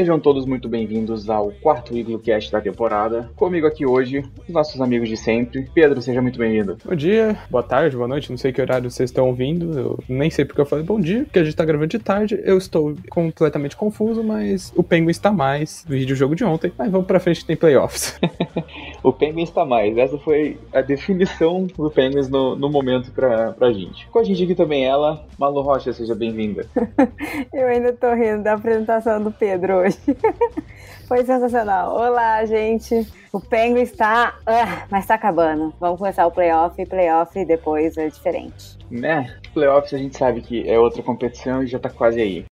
Sejam 0.00 0.18
todos 0.18 0.46
muito 0.46 0.66
bem-vindos 0.66 1.28
ao 1.28 1.52
quarto 1.60 1.92
Cast 2.24 2.50
da 2.50 2.58
temporada. 2.58 3.30
Comigo 3.36 3.66
aqui 3.66 3.84
hoje, 3.84 4.24
os 4.48 4.48
nossos 4.48 4.80
amigos 4.80 5.10
de 5.10 5.16
sempre. 5.18 5.68
Pedro, 5.74 6.00
seja 6.00 6.22
muito 6.22 6.38
bem-vindo. 6.38 6.78
Bom 6.82 6.94
dia, 6.94 7.36
boa 7.50 7.62
tarde, 7.62 7.96
boa 7.96 8.08
noite, 8.08 8.30
não 8.30 8.38
sei 8.38 8.50
que 8.50 8.62
horário 8.62 8.90
vocês 8.90 9.10
estão 9.10 9.26
ouvindo. 9.26 9.78
Eu 9.78 9.98
nem 10.08 10.30
sei 10.30 10.46
porque 10.46 10.58
eu 10.58 10.64
falei 10.64 10.86
bom 10.86 10.98
dia, 10.98 11.24
porque 11.24 11.38
a 11.38 11.44
gente 11.44 11.54
tá 11.54 11.66
gravando 11.66 11.88
de 11.88 11.98
tarde. 11.98 12.40
Eu 12.42 12.56
estou 12.56 12.94
completamente 13.10 13.76
confuso, 13.76 14.24
mas 14.24 14.72
o 14.74 14.82
Penguin 14.82 15.10
está 15.10 15.30
mais 15.30 15.84
do 15.86 15.92
vídeo 15.92 16.16
jogo 16.16 16.34
de 16.34 16.44
ontem. 16.44 16.72
Mas 16.78 16.90
vamos 16.90 17.06
pra 17.06 17.20
frente 17.20 17.40
que 17.40 17.48
tem 17.48 17.56
playoffs. 17.56 18.18
o 19.02 19.12
Penguin 19.12 19.42
está 19.42 19.64
mais. 19.64 19.96
Essa 19.96 20.18
foi 20.18 20.58
a 20.72 20.80
definição 20.80 21.66
do 21.66 21.90
Penguins 21.90 22.28
no, 22.28 22.56
no 22.56 22.68
momento 22.68 23.10
pra, 23.12 23.52
pra 23.52 23.72
gente. 23.72 24.06
Com 24.08 24.18
a 24.18 24.24
gente 24.24 24.44
aqui 24.44 24.54
também 24.54 24.84
ela, 24.84 25.24
Malu 25.38 25.62
Rocha, 25.62 25.92
seja 25.92 26.14
bem-vinda. 26.14 26.66
eu 27.52 27.66
ainda 27.66 27.92
tô 27.92 28.12
rindo 28.14 28.42
da 28.42 28.54
apresentação 28.54 29.22
do 29.22 29.30
Pedro 29.30 29.76
hoje. 29.76 29.98
Foi 31.08 31.24
sensacional. 31.24 31.96
Olá, 31.96 32.44
gente. 32.44 33.06
O 33.32 33.40
Penguin 33.40 33.82
está. 33.82 34.34
Uh, 34.42 34.86
mas 34.90 35.04
está 35.04 35.14
acabando. 35.14 35.74
Vamos 35.80 35.98
começar 35.98 36.26
o 36.26 36.30
playoff. 36.30 36.84
Playoff 36.86 37.44
depois 37.44 37.96
é 37.96 38.08
diferente. 38.08 38.78
Né? 38.90 39.34
Playoffs 39.52 39.92
a 39.92 39.98
gente 39.98 40.16
sabe 40.16 40.40
que 40.40 40.68
é 40.68 40.78
outra 40.78 41.02
competição 41.02 41.62
e 41.62 41.66
já 41.66 41.78
tá 41.78 41.90
quase 41.90 42.20
aí. 42.20 42.44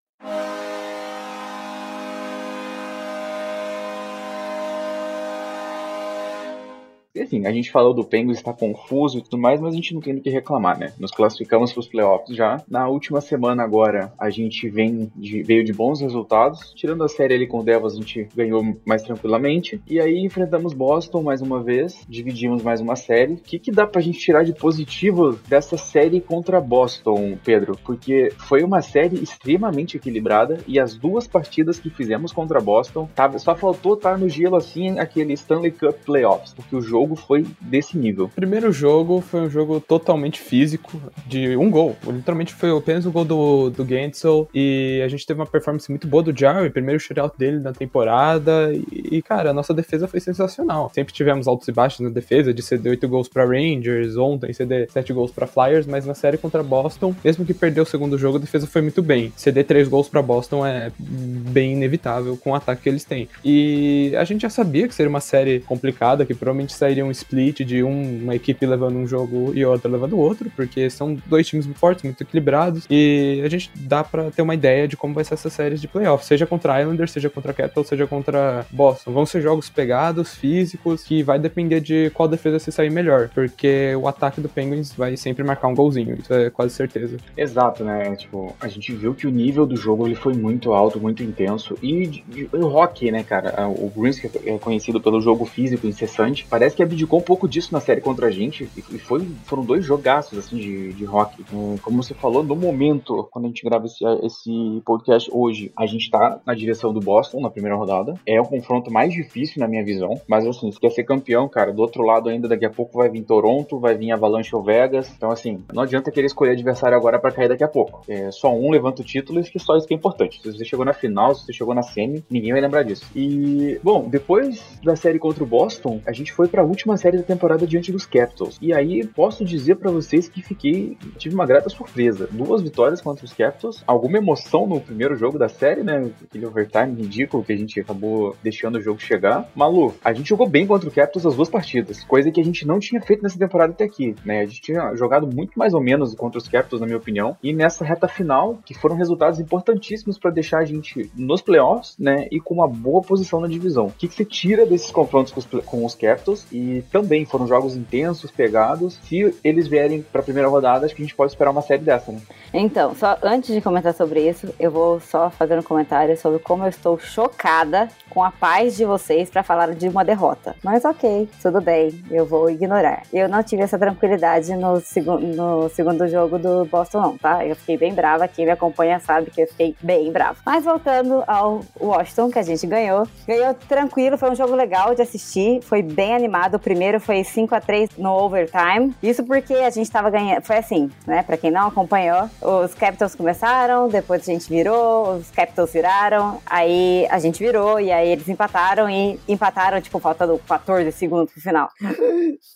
Assim, 7.21 7.45
a 7.45 7.51
gente 7.51 7.71
falou 7.71 7.93
do 7.93 8.03
Penguins 8.03 8.37
estar 8.37 8.53
confuso 8.53 9.17
e 9.17 9.21
tudo 9.21 9.37
mais, 9.37 9.59
mas 9.59 9.73
a 9.73 9.75
gente 9.75 9.93
não 9.93 10.01
tem 10.01 10.15
do 10.15 10.21
que 10.21 10.29
reclamar, 10.29 10.77
né? 10.77 10.93
Nos 10.99 11.11
classificamos 11.11 11.71
para 11.71 11.79
os 11.79 11.87
playoffs 11.87 12.35
já. 12.35 12.61
Na 12.69 12.87
última 12.87 13.21
semana 13.21 13.63
agora, 13.63 14.11
a 14.17 14.29
gente 14.29 14.69
vem 14.69 15.11
de, 15.15 15.43
veio 15.43 15.63
de 15.63 15.73
bons 15.73 16.01
resultados. 16.01 16.73
Tirando 16.75 17.03
a 17.03 17.07
série 17.07 17.33
ali 17.33 17.47
com 17.47 17.59
o 17.59 17.63
Devils, 17.63 17.93
a 17.93 17.97
gente 17.97 18.27
ganhou 18.35 18.77
mais 18.85 19.03
tranquilamente. 19.03 19.81
E 19.87 19.99
aí 19.99 20.19
enfrentamos 20.19 20.73
Boston 20.73 21.21
mais 21.21 21.41
uma 21.41 21.61
vez, 21.61 22.05
dividimos 22.07 22.63
mais 22.63 22.81
uma 22.81 22.95
série. 22.95 23.33
O 23.33 23.37
que, 23.37 23.59
que 23.59 23.71
dá 23.71 23.85
pra 23.85 24.02
gente 24.02 24.19
tirar 24.19 24.43
de 24.43 24.53
positivo 24.53 25.37
dessa 25.47 25.77
série 25.77 26.19
contra 26.21 26.59
Boston, 26.59 27.37
Pedro? 27.43 27.77
Porque 27.83 28.31
foi 28.37 28.63
uma 28.63 28.81
série 28.81 29.21
extremamente 29.21 29.97
equilibrada 29.97 30.59
e 30.67 30.79
as 30.79 30.95
duas 30.95 31.27
partidas 31.27 31.79
que 31.79 31.89
fizemos 31.89 32.31
contra 32.31 32.59
Boston, 32.59 33.09
tá, 33.15 33.37
só 33.37 33.55
faltou 33.55 33.93
estar 33.93 34.13
tá 34.13 34.17
no 34.17 34.29
gelo 34.29 34.55
assim, 34.55 34.99
aquele 34.99 35.33
Stanley 35.33 35.71
Cup 35.71 35.95
Playoffs, 36.05 36.53
porque 36.53 36.75
o 36.75 36.81
jogo 36.81 37.06
foi 37.16 37.45
desse 37.61 37.97
nível. 37.97 38.30
Primeiro 38.33 38.72
jogo 38.72 39.22
foi 39.22 39.41
um 39.41 39.50
jogo 39.50 39.80
totalmente 39.80 40.39
físico, 40.39 41.02
de 41.25 41.55
um 41.58 41.69
gol. 41.69 41.95
Literalmente 42.05 42.53
foi 42.53 42.75
apenas 42.75 43.05
o 43.05 43.11
gol 43.11 43.25
do, 43.25 43.69
do 43.69 43.86
Gensel. 43.86 44.47
E 44.53 45.02
a 45.03 45.08
gente 45.08 45.25
teve 45.25 45.39
uma 45.39 45.45
performance 45.45 45.89
muito 45.89 46.08
boa 46.08 46.23
do 46.23 46.38
Jarry, 46.38 46.69
primeiro 46.69 46.99
shutout 46.99 47.38
dele 47.38 47.59
na 47.59 47.73
temporada. 47.73 48.72
E, 48.91 49.22
cara, 49.22 49.52
a 49.52 49.53
nossa 49.53 49.73
defesa 49.73 50.08
foi 50.08 50.19
sensacional. 50.19 50.91
Sempre 50.94 51.14
tivemos 51.14 51.47
altos 51.47 51.67
e 51.67 51.72
baixos 51.72 51.99
na 51.99 52.09
defesa, 52.09 52.53
de 52.53 52.61
ceder 52.61 52.91
8 52.91 53.08
gols 53.08 53.27
para 53.27 53.45
Rangers, 53.45 54.17
ontem 54.17 54.54
ceder 54.54 54.89
7 54.92 55.14
gols 55.14 55.31
para 55.31 55.48
Flyers, 55.48 55.86
mas 55.86 56.05
na 56.05 56.14
série 56.14 56.37
contra 56.37 56.64
Boston, 56.64 57.15
mesmo 57.23 57.45
que 57.45 57.54
perdeu 57.54 57.83
o 57.83 57.86
segundo 57.86 58.17
jogo, 58.17 58.37
a 58.37 58.42
defesa 58.42 58.67
foi 58.67 58.81
muito 58.81 59.02
bem. 59.02 59.31
Ceder 59.36 59.65
3 59.65 59.87
gols 59.87 60.10
para 60.10 60.21
Boston 60.21 60.65
é 60.65 60.92
bem 60.98 61.73
inevitável 61.73 62.37
com 62.37 62.52
o 62.52 62.55
ataque 62.55 62.83
que 62.83 62.89
eles 62.89 63.04
têm. 63.04 63.27
E 63.43 64.14
a 64.17 64.23
gente 64.23 64.42
já 64.42 64.49
sabia 64.49 64.87
que 64.87 64.95
seria 64.95 65.10
uma 65.10 65.20
série 65.20 65.60
complicada, 65.61 66.26
que 66.26 66.33
provavelmente 66.33 66.73
sairia 66.73 66.96
um 67.03 67.11
split 67.11 67.61
de 67.61 67.83
um, 67.83 68.23
uma 68.23 68.35
equipe 68.35 68.65
levando 68.65 68.95
um 68.95 69.08
jogo 69.08 69.52
e 69.53 69.65
outra 69.65 69.89
levando 69.89 70.17
outro, 70.17 70.52
porque 70.55 70.89
são 70.89 71.17
dois 71.25 71.47
times 71.47 71.65
muito 71.65 71.80
fortes, 71.80 72.03
muito 72.03 72.21
equilibrados, 72.21 72.85
e 72.89 73.41
a 73.43 73.49
gente 73.49 73.71
dá 73.75 74.03
para 74.03 74.31
ter 74.31 74.41
uma 74.41 74.53
ideia 74.53 74.87
de 74.87 74.97
como 74.97 75.13
vai 75.13 75.23
ser 75.23 75.36
essa 75.36 75.49
série 75.49 75.75
de 75.75 75.87
playoffs, 75.87 76.27
seja 76.27 76.45
contra 76.45 76.81
Islanders, 76.81 77.11
seja 77.11 77.30
contra 77.30 77.53
Capitals, 77.53 77.87
seja 77.87 78.07
contra 78.07 78.65
Boston. 78.71 79.11
Vão 79.11 79.25
ser 79.25 79.41
jogos 79.41 79.69
pegados, 79.69 80.36
físicos, 80.36 81.03
que 81.03 81.23
vai 81.23 81.39
depender 81.39 81.80
de 81.80 82.09
qual 82.13 82.27
defesa 82.27 82.59
se 82.59 82.71
sair 82.71 82.89
melhor, 82.89 83.30
porque 83.33 83.95
o 83.95 84.07
ataque 84.07 84.41
do 84.41 84.49
Penguins 84.49 84.93
vai 84.93 85.15
sempre 85.17 85.43
marcar 85.43 85.67
um 85.67 85.75
golzinho, 85.75 86.15
isso 86.15 86.33
é 86.33 86.49
quase 86.49 86.73
certeza. 86.73 87.17
Exato, 87.36 87.83
né? 87.83 88.15
Tipo, 88.15 88.55
a 88.59 88.67
gente 88.67 88.93
viu 88.93 89.13
que 89.13 89.27
o 89.27 89.31
nível 89.31 89.65
do 89.65 89.75
jogo 89.75 90.07
ele 90.07 90.15
foi 90.15 90.33
muito 90.33 90.73
alto, 90.73 90.99
muito 90.99 91.23
intenso, 91.23 91.77
e, 91.81 92.23
e 92.33 92.49
o 92.53 92.67
hockey, 92.67 93.11
né, 93.11 93.23
cara? 93.23 93.67
O 93.67 93.91
Bruins, 93.93 94.19
que 94.19 94.27
é 94.49 94.57
conhecido 94.57 94.99
pelo 94.99 95.21
jogo 95.21 95.45
físico 95.45 95.87
incessante, 95.87 96.45
parece 96.49 96.75
que 96.75 96.83
abdicou 96.83 96.86
abdicou 96.87 97.20
um 97.20 97.23
pouco 97.23 97.48
disso 97.48 97.73
na 97.73 97.80
série 97.80 98.02
contra 98.02 98.27
a 98.27 98.31
gente 98.31 98.70
e 98.75 98.81
foi, 98.98 99.27
foram 99.45 99.64
dois 99.64 99.86
jogaços 99.86 100.37
assim 100.37 100.58
de, 100.58 100.93
de 100.93 101.05
rock. 101.05 101.43
Como 101.81 102.03
você 102.03 102.14
falou, 102.14 102.43
no 102.43 102.55
momento, 102.55 103.27
quando 103.31 103.45
a 103.45 103.48
gente 103.48 103.64
grava 103.64 103.86
esse, 103.86 104.03
esse 104.23 104.81
podcast 104.86 105.30
hoje, 105.31 105.71
a 105.77 105.86
gente 105.86 106.09
tá 106.09 106.39
na 106.45 106.53
direção 106.53 106.93
do 106.93 106.99
Boston 106.99 107.42
na 107.42 107.49
primeira 107.49 107.75
rodada. 107.75 108.14
É 108.25 108.39
o 108.39 108.45
confronto 108.45 108.92
mais 108.92 109.14
difícil 109.14 109.59
na 109.59 109.67
minha 109.67 109.83
visão, 109.83 110.20
mas 110.27 110.45
assim, 110.45 110.71
se 110.71 110.80
quer 110.80 110.92
ser 110.92 111.03
campeão, 111.03 111.48
cara, 111.48 111.71
do 111.71 111.81
outro 111.81 112.03
lado 112.03 112.30
ainda 112.30 112.48
daqui 112.48 112.65
a 112.65 112.70
pouco 112.70 112.98
vai 112.98 113.09
vir 113.09 113.23
Toronto, 113.23 113.80
vai 113.80 113.95
vir 113.95 114.11
Avalanche 114.11 114.55
ou 114.55 114.64
Vegas. 114.64 115.11
Então 115.15 115.31
assim, 115.31 115.64
não 115.73 115.83
adianta 115.83 116.11
querer 116.11 116.27
escolher 116.27 116.52
adversário 116.52 116.98
agora 116.98 117.19
para 117.19 117.31
cair 117.31 117.49
daqui 117.49 117.64
a 117.64 117.67
pouco. 117.67 118.02
É, 118.08 118.31
só 118.31 118.54
um 118.54 118.71
levanta 118.71 119.02
o 119.02 119.05
título 119.05 119.39
e 119.39 119.43
que 119.43 119.59
só 119.59 119.75
isso 119.75 119.87
que 119.87 119.93
é 119.93 119.98
importante. 119.98 120.42
Se 120.42 120.52
você 120.52 120.65
chegou 120.65 120.86
na 120.86 120.93
final, 120.93 121.36
se 121.36 121.45
você 121.45 121.54
chegou 121.54 121.73
na 121.73 121.83
semi, 121.83 122.23
ninguém 122.30 122.52
vai 122.52 122.61
lembrar 122.61 122.83
disso. 122.83 123.05
E, 123.15 123.80
bom, 123.83 124.08
depois 124.08 124.80
da 124.83 124.95
série 124.95 125.19
contra 125.19 125.43
o 125.43 125.48
Boston, 125.48 126.02
a 126.05 126.11
gente 126.11 126.31
foi 126.31 126.48
para 126.48 126.61
a 126.61 126.65
última 126.77 126.95
série 126.95 127.17
da 127.17 127.23
temporada 127.23 127.65
diante 127.65 127.92
dos 127.92 128.06
Capitals. 128.06 128.57
E 128.62 128.71
aí 128.71 129.06
posso 129.06 129.44
dizer 129.44 129.75
para 129.77 129.89
vocês 129.89 130.30
que 130.30 130.44
fiquei 130.44 130.95
tive 131.18 131.33
uma 131.33 131.45
grata 131.45 131.69
surpresa. 131.69 132.30
Duas 132.31 132.62
vitórias 132.62 133.01
contra 133.01 133.25
os 133.25 133.33
Capitals, 133.33 133.83
alguma 133.88 134.18
emoção 134.18 134.68
no 134.68 134.80
primeiro 134.80 135.16
jogo 135.16 135.39
da 135.39 135.50
série, 135.50 135.83
né? 135.83 136.12
Aquele 136.24 136.45
overtime 136.45 137.01
ridículo 137.01 137.44
que 137.44 137.51
a 137.51 137.57
gente 137.57 137.80
acabou 137.80 138.36
deixando 138.44 138.77
o 138.77 138.81
jogo 138.81 139.00
chegar. 139.00 139.50
Malu, 139.56 139.95
a 140.04 140.13
gente 140.13 140.30
jogou 140.30 140.48
bem 140.48 140.68
contra 140.68 140.88
o 140.88 140.92
Capitals 140.92 141.25
as 141.25 141.36
duas 141.36 141.50
partidas, 141.50 142.04
coisa 142.04 142.31
que 142.31 142.39
a 142.39 142.44
gente 142.44 142.66
não 142.66 142.80
tinha 142.80 143.01
feito 143.01 143.24
nessa 143.24 143.39
temporada 143.39 143.74
até 143.74 143.86
aqui, 143.86 144.16
né? 144.24 144.42
A 144.42 144.45
gente 144.45 144.62
tinha 144.62 144.95
jogado 144.95 145.27
muito 145.27 145.57
mais 145.57 145.74
ou 145.74 145.81
menos 145.81 146.13
contra 146.13 146.38
os 146.38 146.48
Capitals, 146.48 146.80
na 146.80 146.86
minha 146.86 146.98
opinião, 146.98 147.36
e 147.42 147.54
nessa 147.54 147.83
reta 147.83 148.07
final, 148.07 148.60
que 148.63 148.75
foram 148.75 148.95
resultados 148.95 149.39
importantíssimos 149.39 150.19
para 150.19 150.30
deixar 150.30 150.60
a 150.60 150.66
gente 150.66 151.10
nos 151.16 151.42
playoffs, 151.42 151.95
né? 151.98 152.27
E 152.31 152.39
com 152.39 152.54
uma 152.54 152.68
boa 152.68 153.01
posição 153.01 153.39
na 153.39 153.48
divisão. 153.48 153.88
O 153.88 153.92
que, 153.92 154.07
você 154.07 154.24
tira 154.24 154.66
desses 154.66 154.92
confrontos 154.92 155.33
com 155.33 155.39
os, 155.39 155.66
com 155.66 155.86
os 155.86 155.95
Capitals 155.95 156.45
e 156.51 156.67
também 156.92 157.25
foram 157.25 157.48
jogos 157.48 157.75
intensos, 157.75 158.31
pegados. 158.31 159.00
Se 159.04 159.36
eles 159.44 159.68
vierem 159.68 160.01
para 160.01 160.22
a 160.22 160.24
primeira 160.24 160.50
rodada, 160.50 160.86
acho 160.86 160.95
que 160.95 161.01
a 161.01 161.06
gente 161.06 161.16
pode 161.16 161.31
esperar 161.31 161.51
uma 161.51 161.62
série 161.62 161.83
dessa, 161.83 162.12
né? 162.12 162.19
Então, 162.54 162.95
só 162.95 163.18
antes 163.22 163.54
de 163.54 163.62
comentar 163.62 163.94
sobre 163.94 164.28
isso, 164.28 164.54
eu 164.60 164.72
vou 164.72 165.00
só 165.00 165.30
fazer 165.30 165.57
um 165.57 165.63
comentário 165.63 166.16
sobre 166.18 166.39
como 166.39 166.63
eu 166.63 166.69
estou 166.69 166.98
chocada 166.98 167.88
com 168.18 168.24
a 168.24 168.31
paz 168.31 168.75
de 168.75 168.83
vocês 168.83 169.30
para 169.30 169.44
falar 169.44 169.75
de 169.75 169.88
uma 169.88 170.04
derrota. 170.04 170.56
Mas 170.63 170.83
ok, 170.83 171.30
tudo 171.39 171.62
bem, 171.62 172.04
eu 172.10 172.25
vou 172.25 172.50
ignorar. 172.50 173.04
Eu 173.13 173.30
não 173.30 173.44
tive 173.44 173.62
essa 173.62 173.78
tranquilidade 173.78 174.56
no, 174.56 174.81
segu 174.81 175.19
no 175.19 175.69
segundo 175.69 176.07
jogo 176.07 176.39
do 176.39 176.66
Boston, 176.66 177.00
não, 177.00 177.16
tá? 177.16 177.45
Eu 177.45 177.56
fiquei 177.56 177.78
bem 177.78 177.94
brava. 177.94 178.28
Quem 178.28 178.45
me 178.45 178.50
acompanha 178.50 179.00
sabe 179.00 179.30
que 179.30 179.44
eu 179.44 179.48
fiquei 179.48 179.75
bem 179.83 180.12
brava. 180.12 180.39
Mas 180.44 180.66
voltando 180.66 181.24
ao 181.28 181.62
Washington, 181.80 182.31
que 182.31 182.40
a 182.40 182.42
gente 182.42 182.66
ganhou. 182.66 183.08
Ganhou 183.28 183.54
tranquilo, 183.54 184.18
foi 184.18 184.31
um 184.31 184.36
jogo 184.36 184.56
legal 184.56 184.96
de 184.96 185.04
assistir, 185.04 185.62
foi 185.62 185.84
bem 185.84 186.16
animado. 186.16 186.56
O 186.56 186.60
primeiro 186.60 187.00
foi 187.00 187.24
5 187.24 187.54
a 187.54 187.62
3 187.62 187.98
no 188.00 188.13
overtime. 188.13 188.96
Isso 189.04 189.24
porque 189.24 189.54
a 189.54 189.70
gente 189.70 189.92
tava 189.92 190.10
ganhando. 190.10 190.42
Foi 190.42 190.58
assim, 190.58 190.90
né? 191.06 191.22
Pra 191.22 191.38
quem 191.38 191.52
não 191.52 191.68
acompanhou, 191.68 192.28
os 192.42 192.74
Capitals 192.74 193.13
começaram, 193.13 193.88
depois 193.88 194.28
a 194.28 194.31
gente 194.31 194.50
virou, 194.50 195.18
os 195.18 195.30
Capitals 195.30 195.72
viraram, 195.72 196.40
aí 196.48 197.06
a 197.12 197.20
gente 197.20 197.38
virou, 197.38 197.80
e 197.80 197.92
aí 197.92 198.06
eles 198.12 198.27
empataram 198.27 198.89
e 198.89 199.19
empataram, 199.27 199.81
tipo, 199.81 200.00
faltando 200.00 200.39
14 200.48 200.92
segundos 200.92 201.31
pro 201.31 201.42
final. 201.42 201.69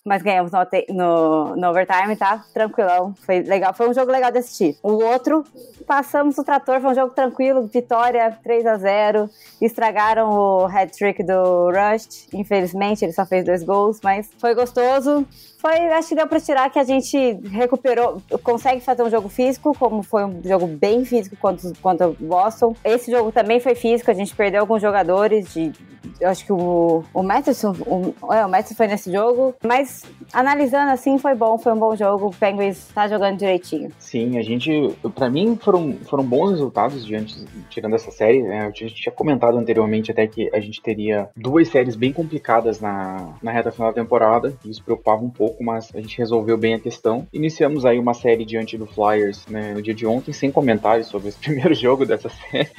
Mas 0.06 0.22
ganhamos 0.22 0.52
no, 0.52 0.60
no, 0.90 1.56
no 1.56 1.70
overtime, 1.70 2.16
tá? 2.16 2.44
Tranquilão. 2.54 3.14
Foi 3.26 3.42
legal, 3.42 3.74
foi 3.74 3.90
um 3.90 3.94
jogo 3.94 4.12
legal 4.12 4.32
de 4.32 4.40
assistir. 4.40 4.78
O 4.82 5.04
outro, 5.04 5.44
passamos 5.86 6.38
o 6.38 6.44
trator, 6.44 6.82
foi 6.82 6.92
um 6.92 6.96
jogo 6.96 7.14
tranquilo, 7.14 7.68
vitória 7.68 8.38
3 8.44 8.66
a 8.66 8.78
0 8.78 9.30
Estragaram 9.62 10.30
o 10.30 10.66
hat-trick 10.66 11.24
do 11.24 11.70
Rust. 11.70 12.28
Infelizmente, 12.34 13.06
ele 13.06 13.14
só 13.14 13.26
fez 13.26 13.46
dois 13.46 13.64
gols, 13.64 14.00
mas 14.04 14.30
foi 14.40 14.56
gostoso. 14.56 15.26
Foi, 15.62 15.78
acho 15.94 16.10
que 16.10 16.16
deu 16.16 16.28
pra 16.28 16.40
tirar 16.40 16.72
que 16.72 16.80
a 16.80 16.84
gente 16.84 17.16
recuperou, 17.52 18.20
consegue 18.42 18.82
fazer 18.82 19.04
um 19.04 19.12
jogo 19.12 19.30
físico, 19.30 19.78
como 19.78 20.02
foi 20.02 20.26
um 20.26 20.42
jogo 20.44 20.66
bem 20.66 21.06
físico 21.06 21.38
quanto, 21.40 21.72
quanto 21.80 22.04
o 22.04 22.14
Boston. 22.20 22.76
Esse 22.84 23.12
jogo 23.12 23.32
também 23.32 23.60
foi 23.60 23.76
físico, 23.76 24.10
a 24.10 24.14
gente 24.16 24.36
perdeu 24.36 24.62
alguns 24.62 24.82
jogadores 24.82 25.54
de. 25.54 25.72
Eu 26.20 26.30
acho 26.30 26.46
que 26.46 26.54
o, 26.54 27.04
o 27.14 27.24
Matheson, 27.24 27.76
o, 27.86 28.34
é, 28.34 28.46
o 28.46 28.50
Matheson 28.50 28.76
foi 28.76 28.88
nesse 28.88 29.12
jogo, 29.12 29.56
mas 29.64 30.04
analisando 30.34 30.92
assim 30.92 31.18
foi 31.18 31.36
bom, 31.36 31.58
foi 31.58 31.74
um 31.74 31.78
bom 31.78 31.96
jogo. 31.96 32.28
O 32.28 32.36
Penguins 32.36 32.88
tá 32.94 33.08
jogando 33.08 33.38
direitinho. 33.38 33.92
Sim, 34.00 34.38
a 34.38 34.42
gente, 34.42 34.96
para 35.16 35.30
mim 35.30 35.58
foram, 35.62 35.94
foram 36.10 36.24
bons 36.24 36.52
resultados 36.52 37.06
diante, 37.06 37.44
tirando 37.70 37.96
essa 37.96 38.12
série. 38.12 38.42
Né? 38.42 38.72
Gente 38.74 38.96
tinha 38.96 39.14
comentado 39.14 39.58
anteriormente 39.58 40.12
até 40.12 40.26
que 40.28 40.50
a 40.54 40.60
gente 40.60 40.82
teria 40.82 41.30
duas 41.36 41.68
séries 41.68 41.96
bem 41.96 42.12
complicadas 42.12 42.80
na, 42.80 43.34
na 43.42 43.52
reta 43.52 43.72
final 43.72 43.90
da 43.92 44.02
temporada. 44.02 44.54
Isso 44.66 44.84
preocupava 44.84 45.24
um 45.24 45.30
pouco, 45.30 45.51
mas 45.60 45.90
a 45.94 46.00
gente 46.00 46.18
resolveu 46.18 46.58
bem 46.58 46.74
a 46.76 46.80
questão. 46.80 47.28
Iniciamos 47.34 47.86
aí 47.86 48.00
uma 48.00 48.14
série 48.14 48.46
diante 48.46 48.78
do 48.78 48.86
Flyers 48.86 49.46
né, 49.48 49.74
no 49.74 49.82
dia 49.82 49.94
de 49.94 50.06
ontem, 50.06 50.32
sem 50.32 50.52
comentários 50.52 51.08
sobre 51.08 51.30
esse 51.30 51.38
primeiro 51.42 51.74
jogo 51.74 52.06
dessa 52.06 52.30
série. 52.30 52.70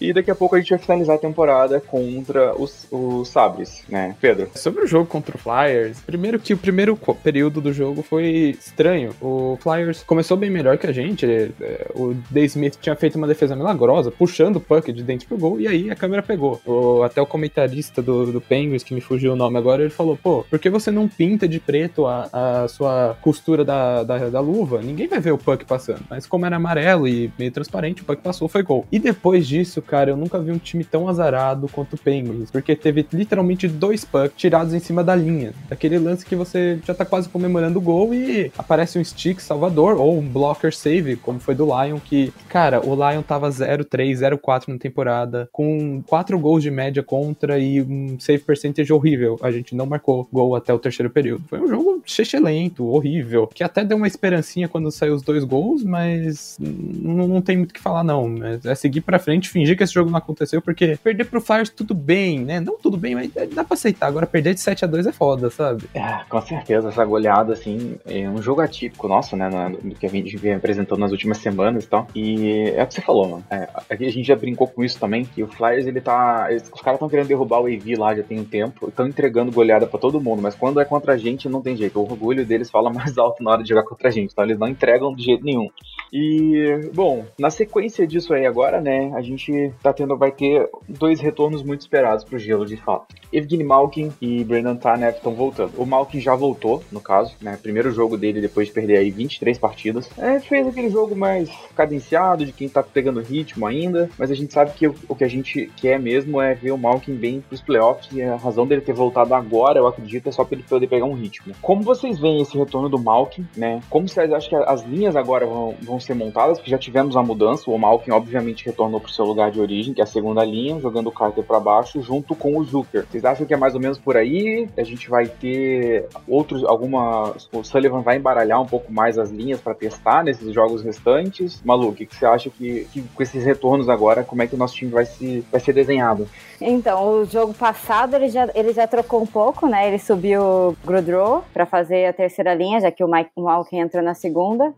E 0.00 0.12
daqui 0.12 0.30
a 0.30 0.34
pouco 0.34 0.54
a 0.54 0.58
gente 0.58 0.70
vai 0.70 0.78
finalizar 0.78 1.16
a 1.16 1.18
temporada 1.18 1.80
contra 1.80 2.54
os, 2.54 2.86
os 2.90 3.28
Sabres, 3.28 3.82
né, 3.88 4.14
Pedro? 4.20 4.48
Sobre 4.54 4.84
o 4.84 4.86
jogo 4.86 5.06
contra 5.06 5.36
o 5.36 5.38
Flyers, 5.38 6.00
primeiro 6.00 6.38
que 6.38 6.54
o 6.54 6.58
primeiro 6.58 6.96
período 7.22 7.60
do 7.60 7.72
jogo 7.72 8.02
foi 8.02 8.56
estranho. 8.58 9.10
O 9.20 9.58
Flyers 9.60 10.02
começou 10.02 10.36
bem 10.36 10.50
melhor 10.50 10.78
que 10.78 10.86
a 10.86 10.92
gente. 10.92 11.26
É, 11.26 11.86
o 11.94 12.14
Dave 12.30 12.46
Smith 12.46 12.76
tinha 12.80 12.94
feito 12.94 13.16
uma 13.16 13.26
defesa 13.26 13.56
milagrosa, 13.56 14.10
puxando 14.10 14.56
o 14.56 14.60
puck 14.60 14.92
de 14.92 15.02
dentro 15.02 15.26
pro 15.26 15.38
gol, 15.38 15.60
e 15.60 15.66
aí 15.66 15.90
a 15.90 15.96
câmera 15.96 16.22
pegou. 16.22 16.60
O, 16.64 17.02
até 17.02 17.20
o 17.20 17.26
comentarista 17.26 18.00
do, 18.00 18.30
do 18.32 18.40
Penguins, 18.40 18.82
que 18.82 18.94
me 18.94 19.00
fugiu 19.00 19.32
o 19.32 19.36
nome 19.36 19.58
agora, 19.58 19.82
ele 19.82 19.90
falou: 19.90 20.16
pô, 20.16 20.44
por 20.48 20.58
que 20.58 20.70
você 20.70 20.90
não 20.90 21.08
pinta 21.08 21.48
de 21.48 21.58
preto 21.58 22.06
a, 22.06 22.28
a 22.32 22.68
sua 22.68 23.16
costura 23.20 23.64
da, 23.64 24.02
da, 24.02 24.28
da 24.28 24.40
luva? 24.40 24.80
Ninguém 24.80 25.08
vai 25.08 25.20
ver 25.20 25.32
o 25.32 25.38
puck 25.38 25.64
passando. 25.64 26.02
Mas 26.08 26.26
como 26.26 26.46
era 26.46 26.56
amarelo 26.56 27.08
e 27.08 27.32
meio 27.38 27.50
transparente, 27.50 28.02
o 28.02 28.04
puck 28.04 28.22
passou, 28.22 28.48
foi 28.48 28.62
gol. 28.62 28.86
E 28.92 28.98
depois 28.98 29.46
disso, 29.46 29.82
cara, 29.88 30.10
eu 30.10 30.16
nunca 30.16 30.38
vi 30.38 30.52
um 30.52 30.58
time 30.58 30.84
tão 30.84 31.08
azarado 31.08 31.68
quanto 31.68 31.94
o 31.94 31.98
Penguins, 31.98 32.50
porque 32.50 32.76
teve 32.76 33.06
literalmente 33.12 33.66
dois 33.66 34.04
pucks 34.04 34.36
tirados 34.36 34.74
em 34.74 34.78
cima 34.78 35.02
da 35.02 35.14
linha. 35.14 35.52
Daquele 35.68 35.98
lance 35.98 36.24
que 36.24 36.36
você 36.36 36.78
já 36.84 36.94
tá 36.94 37.04
quase 37.04 37.28
comemorando 37.28 37.78
o 37.78 37.82
gol 37.82 38.14
e 38.14 38.52
aparece 38.56 38.98
um 38.98 39.04
stick 39.04 39.40
salvador 39.40 39.96
ou 39.96 40.18
um 40.18 40.28
blocker 40.28 40.74
save, 40.74 41.16
como 41.16 41.40
foi 41.40 41.54
do 41.54 41.64
Lion, 41.64 41.98
que, 41.98 42.32
cara, 42.48 42.80
o 42.84 42.94
Lion 42.94 43.22
tava 43.22 43.48
0-3, 43.48 44.38
0-4 44.38 44.68
na 44.68 44.78
temporada, 44.78 45.48
com 45.52 46.02
quatro 46.06 46.38
gols 46.38 46.62
de 46.62 46.70
média 46.70 47.02
contra 47.02 47.58
e 47.58 47.80
um 47.82 48.18
save 48.20 48.42
percentage 48.42 48.92
horrível. 48.92 49.38
A 49.42 49.50
gente 49.50 49.74
não 49.74 49.86
marcou 49.86 50.28
gol 50.32 50.54
até 50.54 50.72
o 50.72 50.78
terceiro 50.78 51.10
período. 51.10 51.44
Foi 51.48 51.60
um 51.60 51.68
jogo 51.68 52.02
lento, 52.40 52.86
horrível, 52.86 53.46
que 53.46 53.64
até 53.64 53.84
deu 53.84 53.96
uma 53.96 54.06
esperancinha 54.06 54.68
quando 54.68 54.90
saiu 54.90 55.14
os 55.14 55.22
dois 55.22 55.44
gols, 55.44 55.82
mas 55.82 56.56
não, 56.60 57.40
tem 57.40 57.56
muito 57.56 57.70
o 57.70 57.74
que 57.74 57.80
falar, 57.80 58.04
não. 58.04 58.34
É 58.64 58.74
seguir 58.74 59.00
pra 59.00 59.18
frente, 59.18 59.48
fingir 59.48 59.76
que 59.78 59.84
esse 59.84 59.94
jogo 59.94 60.10
não 60.10 60.18
aconteceu, 60.18 60.60
porque 60.60 60.98
perder 61.02 61.24
pro 61.24 61.40
Flyers 61.40 61.70
tudo 61.70 61.94
bem, 61.94 62.40
né? 62.40 62.60
Não 62.60 62.78
tudo 62.78 62.96
bem, 62.96 63.14
mas 63.14 63.32
dá 63.54 63.64
pra 63.64 63.74
aceitar. 63.74 64.06
Agora 64.06 64.26
perder 64.26 64.54
de 64.54 64.60
7 64.60 64.84
a 64.84 64.88
2 64.88 65.06
é 65.06 65.12
foda, 65.12 65.50
sabe? 65.50 65.84
É, 65.94 66.20
com 66.28 66.40
certeza. 66.42 66.88
Essa 66.88 67.04
goleada, 67.04 67.52
assim, 67.52 67.96
é 68.04 68.28
um 68.28 68.42
jogo 68.42 68.60
atípico 68.60 69.08
nosso, 69.08 69.36
né? 69.36 69.48
Do 69.82 69.94
que 69.94 70.06
a 70.06 70.10
gente 70.10 70.36
vem 70.36 70.54
apresentando 70.54 71.00
nas 71.00 71.12
últimas 71.12 71.38
semanas 71.38 71.84
e 71.84 71.88
tal. 71.88 72.06
E 72.14 72.72
é 72.76 72.82
o 72.82 72.86
que 72.86 72.94
você 72.94 73.00
falou, 73.00 73.28
mano. 73.28 73.44
É, 73.50 73.68
a 73.88 73.94
gente 73.96 74.24
já 74.24 74.36
brincou 74.36 74.66
com 74.66 74.84
isso 74.84 74.98
também, 74.98 75.24
que 75.24 75.42
o 75.42 75.48
Flyers, 75.48 75.86
ele 75.86 76.00
tá. 76.00 76.46
Eles, 76.50 76.70
os 76.72 76.80
caras 76.80 76.96
estão 76.96 77.08
querendo 77.08 77.28
derrubar 77.28 77.60
o 77.60 77.66
AV 77.66 77.96
lá 77.96 78.14
já 78.14 78.22
tem 78.22 78.40
um 78.40 78.44
tempo, 78.44 78.88
estão 78.88 79.06
entregando 79.06 79.52
goleada 79.52 79.86
para 79.86 79.98
todo 79.98 80.20
mundo, 80.20 80.42
mas 80.42 80.54
quando 80.54 80.80
é 80.80 80.84
contra 80.84 81.12
a 81.12 81.16
gente, 81.16 81.48
não 81.48 81.62
tem 81.62 81.76
jeito. 81.76 81.98
O 81.98 82.02
orgulho 82.02 82.44
deles 82.44 82.70
fala 82.70 82.90
mais 82.92 83.16
alto 83.16 83.42
na 83.42 83.52
hora 83.52 83.62
de 83.62 83.68
jogar 83.68 83.84
contra 83.84 84.08
a 84.08 84.10
gente, 84.10 84.32
então 84.32 84.44
eles 84.44 84.58
não 84.58 84.68
entregam 84.68 85.14
de 85.14 85.22
jeito 85.22 85.44
nenhum. 85.44 85.68
E, 86.12 86.90
bom, 86.94 87.24
na 87.38 87.50
sequência 87.50 88.06
disso 88.06 88.32
aí 88.32 88.46
agora, 88.46 88.80
né, 88.80 89.12
a 89.14 89.22
gente 89.22 89.67
tá 89.82 89.92
tendo, 89.92 90.16
vai 90.16 90.30
ter 90.30 90.68
dois 90.88 91.20
retornos 91.20 91.62
muito 91.62 91.80
esperados 91.80 92.24
pro 92.24 92.38
gelo, 92.38 92.66
de 92.66 92.76
fato. 92.76 93.14
Evgeny 93.32 93.64
Malkin 93.64 94.12
e 94.20 94.42
Brendan 94.44 94.76
Tanev 94.76 95.16
estão 95.16 95.34
voltando. 95.34 95.72
O 95.76 95.84
Malkin 95.84 96.20
já 96.20 96.34
voltou, 96.34 96.82
no 96.90 97.00
caso, 97.00 97.34
né, 97.40 97.58
primeiro 97.60 97.90
jogo 97.90 98.16
dele 98.16 98.40
depois 98.40 98.68
de 98.68 98.74
perder 98.74 98.98
aí 98.98 99.10
23 99.10 99.58
partidas. 99.58 100.08
É, 100.18 100.40
fez 100.40 100.66
aquele 100.66 100.90
jogo 100.90 101.14
mais 101.14 101.50
cadenciado, 101.74 102.46
de 102.46 102.52
quem 102.52 102.68
tá 102.68 102.82
pegando 102.82 103.20
ritmo 103.20 103.66
ainda, 103.66 104.08
mas 104.18 104.30
a 104.30 104.34
gente 104.34 104.52
sabe 104.52 104.72
que 104.72 104.86
o, 104.86 104.94
o 105.08 105.14
que 105.14 105.24
a 105.24 105.28
gente 105.28 105.70
quer 105.76 105.98
mesmo 105.98 106.40
é 106.40 106.54
ver 106.54 106.72
o 106.72 106.78
Malkin 106.78 107.14
bem 107.14 107.40
pros 107.40 107.60
playoffs 107.60 108.10
e 108.12 108.22
a 108.22 108.36
razão 108.36 108.66
dele 108.66 108.80
ter 108.80 108.92
voltado 108.92 109.34
agora, 109.34 109.78
eu 109.78 109.86
acredito, 109.86 110.28
é 110.28 110.32
só 110.32 110.44
pra 110.44 110.56
ele 110.56 110.66
poder 110.68 110.86
pegar 110.86 111.04
um 111.04 111.14
ritmo. 111.14 111.54
Como 111.60 111.82
vocês 111.82 112.18
veem 112.18 112.40
esse 112.40 112.56
retorno 112.56 112.88
do 112.88 112.98
Malkin, 112.98 113.46
né, 113.56 113.80
como 113.90 114.08
vocês 114.08 114.32
acham 114.32 114.48
que 114.48 114.70
as 114.70 114.82
linhas 114.84 115.16
agora 115.16 115.46
vão, 115.46 115.74
vão 115.82 116.00
ser 116.00 116.14
montadas, 116.14 116.58
porque 116.58 116.70
já 116.70 116.78
tivemos 116.78 117.16
a 117.16 117.22
mudança. 117.22 117.70
O 117.70 117.78
Malkin, 117.78 118.10
obviamente, 118.10 118.66
retornou 118.66 119.00
para 119.00 119.08
o 119.08 119.12
seu 119.12 119.24
lugar 119.24 119.50
de 119.50 119.57
origem, 119.60 119.94
que 119.94 120.00
é 120.00 120.04
a 120.04 120.06
segunda 120.06 120.44
linha, 120.44 120.80
jogando 120.80 121.08
o 121.08 121.12
Carter 121.12 121.44
para 121.44 121.60
baixo, 121.60 122.00
junto 122.00 122.34
com 122.34 122.56
o 122.56 122.64
Zucker. 122.64 123.06
Vocês 123.10 123.24
acham 123.24 123.46
que 123.46 123.54
é 123.54 123.56
mais 123.56 123.74
ou 123.74 123.80
menos 123.80 123.98
por 123.98 124.16
aí? 124.16 124.68
A 124.76 124.82
gente 124.82 125.08
vai 125.08 125.26
ter 125.26 126.06
outros, 126.26 126.64
alguma. 126.64 127.34
O 127.52 127.62
Sullivan 127.62 128.02
vai 128.02 128.16
embaralhar 128.16 128.60
um 128.60 128.66
pouco 128.66 128.92
mais 128.92 129.18
as 129.18 129.30
linhas 129.30 129.60
para 129.60 129.74
testar 129.74 130.22
nesses 130.24 130.52
jogos 130.52 130.82
restantes? 130.82 131.62
Malu, 131.64 131.88
o 131.88 131.94
que, 131.94 132.06
que 132.06 132.14
você 132.16 132.26
acha 132.26 132.50
que, 132.50 132.86
que, 132.92 133.02
com 133.02 133.22
esses 133.22 133.44
retornos 133.44 133.88
agora, 133.88 134.24
como 134.24 134.42
é 134.42 134.46
que 134.46 134.54
o 134.54 134.58
nosso 134.58 134.74
time 134.74 134.90
vai, 134.90 135.06
se, 135.06 135.44
vai 135.50 135.60
ser 135.60 135.72
desenhado? 135.72 136.28
Então, 136.60 137.20
o 137.20 137.24
jogo 137.24 137.54
passado 137.54 138.14
ele 138.14 138.28
já, 138.28 138.48
ele 138.54 138.72
já 138.72 138.86
trocou 138.86 139.22
um 139.22 139.26
pouco, 139.26 139.68
né? 139.68 139.86
Ele 139.86 139.98
subiu 139.98 140.42
o 140.42 140.76
Grudrow 140.84 141.44
para 141.52 141.64
fazer 141.64 142.06
a 142.06 142.12
terceira 142.12 142.54
linha, 142.54 142.80
já 142.80 142.90
que 142.90 143.04
o, 143.04 143.08
Mike, 143.08 143.30
Malkin 143.36 143.78
entra 143.78 144.02
na 144.02 144.14
segunda. 144.14 144.72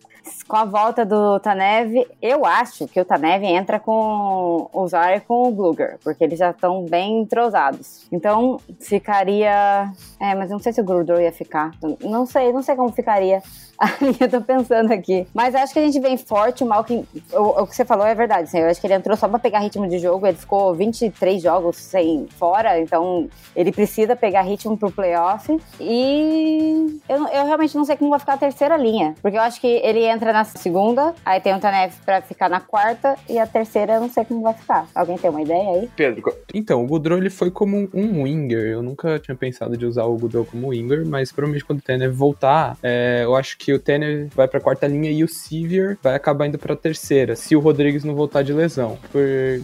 Com 0.46 0.56
a 0.56 0.64
volta 0.64 1.04
do 1.04 1.40
Tanev, 1.40 2.06
eu 2.20 2.44
acho 2.44 2.86
que 2.86 3.00
o 3.00 3.04
Tanev 3.04 3.42
entra 3.44 3.80
com 3.80 4.68
Zara 4.88 5.16
e 5.16 5.20
com 5.20 5.48
o 5.48 5.52
Bluger, 5.52 5.98
porque 6.02 6.24
eles 6.24 6.38
já 6.38 6.50
estão 6.50 6.84
bem 6.84 7.22
entrosados. 7.22 8.06
Então, 8.10 8.58
ficaria... 8.80 9.92
É, 10.18 10.34
mas 10.34 10.50
não 10.50 10.58
sei 10.58 10.72
se 10.72 10.80
o 10.80 10.84
Grudrow 10.84 11.20
ia 11.20 11.32
ficar. 11.32 11.72
Não 12.00 12.26
sei, 12.26 12.52
não 12.52 12.62
sei 12.62 12.76
como 12.76 12.92
ficaria 12.92 13.42
eu 14.20 14.28
tô 14.28 14.40
pensando 14.40 14.92
aqui. 14.92 15.26
Mas 15.34 15.54
acho 15.54 15.72
que 15.72 15.78
a 15.78 15.82
gente 15.82 15.98
vem 16.00 16.16
forte. 16.16 16.62
O 16.62 16.66
Malkin, 16.66 17.06
o, 17.32 17.62
o 17.62 17.66
que 17.66 17.74
você 17.74 17.84
falou 17.84 18.06
é 18.06 18.14
verdade. 18.14 18.44
Assim, 18.44 18.58
eu 18.58 18.68
acho 18.68 18.80
que 18.80 18.86
ele 18.86 18.94
entrou 18.94 19.16
só 19.16 19.26
pra 19.26 19.38
pegar 19.38 19.60
ritmo 19.60 19.88
de 19.88 19.98
jogo. 19.98 20.26
Ele 20.26 20.36
ficou 20.36 20.74
23 20.74 21.42
jogos 21.42 21.76
sem 21.76 22.26
fora, 22.38 22.78
então 22.78 23.28
ele 23.56 23.72
precisa 23.72 24.14
pegar 24.14 24.42
ritmo 24.42 24.76
pro 24.76 24.90
playoff. 24.90 25.58
E 25.80 27.00
eu, 27.08 27.26
eu 27.28 27.46
realmente 27.46 27.74
não 27.76 27.84
sei 27.84 27.96
como 27.96 28.10
vai 28.10 28.18
ficar 28.18 28.34
a 28.34 28.38
terceira 28.38 28.76
linha. 28.76 29.14
Porque 29.22 29.36
eu 29.36 29.42
acho 29.42 29.60
que 29.60 29.66
ele 29.66 30.04
entra 30.04 30.32
na 30.32 30.44
segunda, 30.44 31.14
aí 31.24 31.40
tem 31.40 31.54
o 31.54 31.60
Tanev 31.60 31.94
pra 32.04 32.20
ficar 32.20 32.50
na 32.50 32.60
quarta, 32.60 33.16
e 33.28 33.38
a 33.38 33.46
terceira 33.46 33.94
eu 33.94 34.00
não 34.00 34.10
sei 34.10 34.24
como 34.24 34.42
vai 34.42 34.54
ficar. 34.60 34.88
Alguém 34.94 35.16
tem 35.18 35.30
uma 35.30 35.42
ideia 35.42 35.70
aí? 35.70 35.90
Pedro. 35.96 36.34
Então, 36.54 36.82
o 36.82 36.86
Goodrow 36.86 37.18
ele 37.18 37.30
foi 37.30 37.50
como 37.50 37.88
um 37.92 38.22
winger. 38.22 38.66
Eu 38.66 38.82
nunca 38.82 39.18
tinha 39.18 39.34
pensado 39.34 39.76
de 39.76 39.86
usar 39.86 40.04
o 40.04 40.16
Goodrow 40.16 40.44
como 40.44 40.68
winger, 40.68 41.06
mas 41.06 41.32
provavelmente 41.32 41.64
quando 41.64 41.80
o 41.80 41.82
Tanev 41.82 42.12
voltar, 42.14 42.76
é, 42.82 43.22
eu 43.24 43.34
acho 43.34 43.56
que 43.58 43.72
o 43.72 43.78
Tanner 43.78 44.28
vai 44.34 44.46
pra 44.46 44.60
quarta 44.60 44.86
linha 44.86 45.10
e 45.10 45.24
o 45.24 45.28
Sevier 45.28 45.96
vai 46.02 46.14
acabar 46.14 46.46
indo 46.46 46.58
pra 46.58 46.76
terceira, 46.76 47.36
se 47.36 47.56
o 47.56 47.60
Rodrigues 47.60 48.04
não 48.04 48.14
voltar 48.14 48.42
de 48.42 48.52
lesão. 48.52 48.98
Por, 49.10 49.20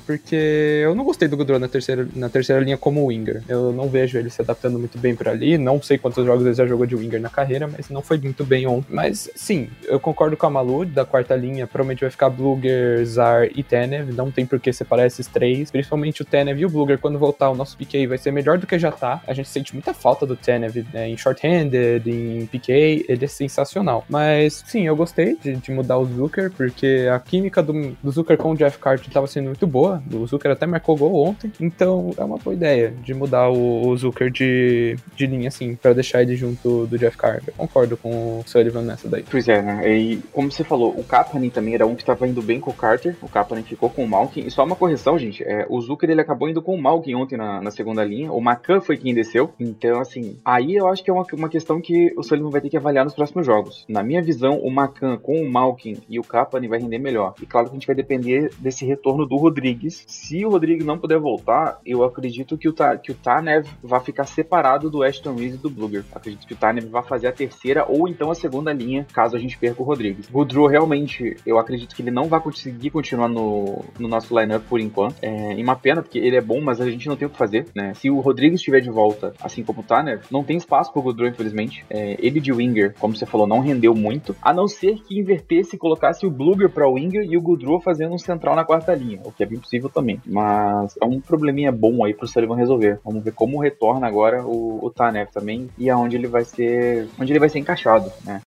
porque 0.07 0.81
eu 0.83 0.95
não 0.95 1.05
gostei 1.05 1.29
do 1.29 1.37
Goodrow 1.37 1.59
na 1.59 1.69
terceira, 1.69 2.09
na 2.15 2.29
terceira 2.29 2.63
linha 2.63 2.77
como 2.77 3.07
winger. 3.07 3.43
Eu 3.49 3.73
não 3.73 3.89
vejo 3.89 4.19
ele 4.19 4.31
se 4.31 4.41
adaptando 4.41 4.79
muito 4.79 4.99
bem 4.99 5.15
por 5.15 5.29
ali. 5.29 5.59
Não 5.59 5.81
sei 5.83 5.99
quantos 5.99 6.25
jogos 6.25 6.45
ele 6.45 6.55
já 6.55 6.67
jogou 6.67 6.87
de 6.87 6.95
winger 6.95 7.21
na 7.21 7.29
carreira, 7.29 7.67
mas 7.67 7.89
não 7.91 8.03
foi 8.03 8.19
muito 8.19 8.45
bem 8.45 8.67
ontem. 8.67 8.95
Mas 8.95 9.31
sim, 9.35 9.69
eu 9.85 9.99
concordo 10.01 10.37
com 10.37 10.47
a 10.47 10.51
Malu, 10.51 10.85
da 10.85 11.05
quarta 11.05 11.35
linha, 11.35 11.67
provavelmente 11.67 12.01
vai 12.01 12.11
ficar 12.11 12.31
Bluger, 12.31 13.05
Zar 13.05 13.49
e 13.55 13.63
Tenev. 13.63 14.13
Não 14.13 14.31
tem 14.31 14.47
por 14.47 14.61
que 14.61 14.73
separar 14.77 15.07
esses 15.07 15.27
três. 15.27 15.71
Principalmente 15.71 16.23
o 16.23 16.25
Tenev 16.25 16.61
e 16.61 16.67
o 16.67 16.71
Bluger, 16.71 16.99
quando 16.99 17.19
voltar, 17.19 17.51
o 17.51 17.55
nosso 17.55 17.77
PK 17.77 18.07
vai 18.07 18.19
ser 18.19 18.31
melhor 18.31 18.59
do 18.59 18.67
que 18.67 18.79
já 18.79 18.93
tá. 18.93 19.21
A 19.27 19.35
gente 19.35 19.49
sente 19.49 19.73
muita 19.73 19.93
falta 19.95 20.27
do 20.27 20.37
Tenev 20.37 20.85
né, 20.93 21.09
em 21.09 21.17
short-handed, 21.17 22.09
em 22.09 22.47
PK. 22.47 23.07
Ele 23.09 23.25
é 23.25 23.29
sensacional. 23.29 24.05
Mas 24.09 24.63
sim, 24.67 24.87
eu 24.87 24.97
gostei 24.97 25.37
de, 25.37 25.57
de 25.57 25.71
mudar 25.71 25.99
o 25.99 26.05
Zucker, 26.05 26.51
porque 26.53 27.09
a 27.13 27.19
química 27.19 27.63
do, 27.63 27.97
do 28.03 28.11
Zucker 28.11 28.37
com 28.37 28.53
o 28.53 28.57
Jeff 28.57 28.79
Carter 28.79 29.07
estava 29.07 29.27
sendo 29.27 29.47
muito 29.47 29.67
boa. 29.67 30.03
O 30.13 30.27
Zucker 30.27 30.53
até 30.53 30.67
marcou 30.67 30.97
gol 30.97 31.27
ontem. 31.27 31.53
Então 31.61 32.11
é 32.17 32.25
uma 32.25 32.39
boa 32.39 32.55
ideia 32.55 32.93
de 33.03 33.15
mudar 33.15 33.49
o, 33.49 33.89
o 33.89 33.97
Zucker 33.97 34.31
de, 34.31 34.97
de 35.15 35.27
linha, 35.27 35.49
assim, 35.49 35.75
para 35.75 35.93
deixar 35.93 36.23
ele 36.23 36.37
junto 36.37 36.87
do 36.87 36.99
Jeff 36.99 37.17
Carter. 37.17 37.55
Concordo 37.57 37.97
com 37.97 38.41
o 38.41 38.45
Sullivan 38.47 38.83
nessa 38.83 39.09
daí. 39.09 39.25
Pois 39.31 39.49
é, 39.49 39.63
né? 39.63 39.97
E 39.97 40.19
como 40.33 40.51
você 40.51 40.65
falou, 40.65 40.95
o 40.97 41.05
Kapanen 41.05 41.51
também 41.51 41.75
era 41.75 41.87
um 41.87 41.95
que 41.95 42.03
estava 42.03 42.27
indo 42.27 42.43
bem 42.43 42.61
com 42.61 42.71
o 42.71 42.75
Carter. 42.75 43.17
O 43.23 43.29
Kapanen 43.29 43.65
ficou 43.65 43.89
com 43.89 44.05
o 44.05 44.09
Malkin. 44.09 44.41
E 44.41 44.51
só 44.51 44.66
uma 44.67 44.77
correção, 44.77 45.19
gente. 45.19 45.43
É, 45.45 45.67
o 45.69 45.81
Zucker 45.81 46.11
ele 46.11 46.21
acabou 46.21 46.49
indo 46.49 46.63
com 46.63 46.75
o 46.75 46.81
Malkin 46.81 47.15
ontem 47.15 47.37
na, 47.37 47.61
na 47.61 47.71
segunda 47.71 48.05
linha. 48.05 48.33
O 48.33 48.41
Macan 48.41 48.81
foi 48.81 48.97
quem 48.97 49.15
desceu. 49.15 49.53
Então, 49.59 50.01
assim, 50.01 50.39
aí 50.45 50.75
eu 50.75 50.89
acho 50.89 51.03
que 51.03 51.11
é 51.11 51.13
uma, 51.13 51.25
uma 51.33 51.49
questão 51.49 51.81
que 51.81 52.13
o 52.17 52.23
Sullivan 52.23 52.51
vai 52.51 52.61
ter 52.61 52.71
que 52.71 52.77
avaliar 52.77 53.05
nos 53.05 53.15
próximos 53.15 53.47
jogos. 53.47 53.85
Na 53.89 54.03
minha 54.03 54.23
visão, 54.23 54.59
o 54.59 54.71
Macan 54.71 55.17
com 55.19 55.41
o 55.41 55.51
Malkin 55.51 55.97
e 56.09 56.19
o 56.19 56.25
Kapani 56.25 56.69
vai 56.69 56.79
render 56.79 56.99
melhor. 56.99 57.35
E 57.41 57.47
claro 57.47 57.67
que 57.67 57.73
a 57.73 57.75
gente 57.75 57.87
vai 57.87 57.97
depender 57.97 58.51
desse 58.59 58.85
retorno 58.85 59.27
do 59.27 59.37
Rodrigues. 59.37 60.05
Se 60.07 60.45
o 60.45 60.51
Rodrigues 60.51 60.85
não 60.85 60.99
puder 60.99 61.19
voltar, 61.19 61.81
eu 61.85 62.05
acredito 62.05 62.59
que 62.59 62.69
o, 62.69 62.75
que 63.03 63.13
o 63.13 63.15
Tanev 63.15 63.67
vai 63.83 64.01
ficar 64.01 64.25
separado 64.25 64.91
do 64.91 65.03
Ashton 65.03 65.35
Reese 65.35 65.57
e 65.57 65.59
do 65.59 65.71
Bluger. 65.71 66.05
Acredito 66.13 66.47
que 66.47 66.55
o 66.55 66.57
Tanev 66.57 66.87
vai 66.89 67.03
fazer 67.03 67.29
a 67.29 67.33
terceira 67.33 67.85
ou 67.89 68.09
então 68.09 68.31
a 68.31 68.35
segunda 68.35 68.73
linha, 68.73 69.07
caso 69.13 69.37
a 69.37 69.39
gente 69.39 69.59
perca 69.59 69.83
o 69.83 69.85
Rodrigues. 69.85 70.29
O 70.33 70.45
Drew 70.45 70.67
realmente, 70.67 71.37
eu 71.47 71.59
acredito 71.59 71.95
que 71.95 72.03
ele 72.03 72.11
não 72.11 72.25
vai 72.25 72.41
conseguir 72.41 72.91
continuar 72.91 73.29
no, 73.29 73.85
no 73.99 74.09
nosso 74.09 74.39
lineup 74.39 74.56
por 74.59 74.81
enquanto. 74.81 75.17
É 75.23 75.55
uma 75.63 75.77
pena, 75.77 76.03
porque 76.03 76.19
ele 76.19 76.37
é 76.37 76.41
bom, 76.41 76.61
mas 76.61 76.81
a 76.81 76.91
gente 76.91 77.09
não 77.09 77.17
tem 77.17 77.27
o 77.27 77.31
que 77.31 77.37
fazer, 77.37 77.67
né? 77.75 77.93
Se 77.95 78.11
o 78.11 78.21
Rodrigues 78.21 78.61
estiver 78.61 78.81
de 78.81 78.91
volta, 78.91 79.33
assim 79.43 79.63
como 79.63 79.81
o 79.81 79.83
Tanner, 79.83 80.21
não 80.31 80.45
tem 80.45 80.57
espaço 80.57 80.93
pro 80.93 81.03
Goodrow, 81.03 81.29
infelizmente. 81.29 81.85
É, 81.91 82.17
ele 82.19 82.41
de 82.41 82.53
winger, 82.53 82.95
como 82.99 83.17
você 83.17 83.27
falou, 83.27 83.47
não 83.47 83.61
rendeu 83.61 83.95
muito, 83.95 84.35
a 84.41 84.53
não 84.53 84.69
ser 84.69 84.97
que 85.03 85.19
invertesse 85.19 85.77
e 85.77 85.79
colocasse 85.79 86.27
o 86.27 86.31
Bluger 86.31 86.71
para 86.71 86.89
winger 86.89 87.25
e 87.25 87.37
o 87.37 87.41
Goodrow 87.41 87.81
fazendo 87.81 88.15
um 88.15 88.19
central 88.19 88.55
na 88.55 88.65
quarta 88.65 88.95
linha, 88.95 89.21
o 89.25 89.33
que 89.33 89.43
é 89.43 89.47
bem 89.47 89.59
possível 89.59 89.89
também. 89.89 90.21
Mas 90.27 90.95
é 91.01 91.05
um 91.05 91.21
probleminha 91.21 91.73
bom 91.73 92.05
aí 92.05 92.15
pro 92.15 92.27
Sullivan 92.27 92.57
resolver. 92.57 93.01
Vamos 93.05 93.23
ver 93.23 93.33
como 93.33 93.61
retorna 93.61 94.07
agora 94.07 94.45
o, 94.45 94.85
o 94.85 94.91
Tanev 94.91 95.31
também 95.33 95.69
e 95.79 95.91
aonde 95.91 96.17
ele 96.17 96.27
vai 96.27 96.45
ser, 96.45 97.09
onde 97.19 97.33
ele 97.33 97.41
vai 97.41 97.49
ser 97.49 97.59
encaixado, 97.59 98.11
né? 98.25 98.41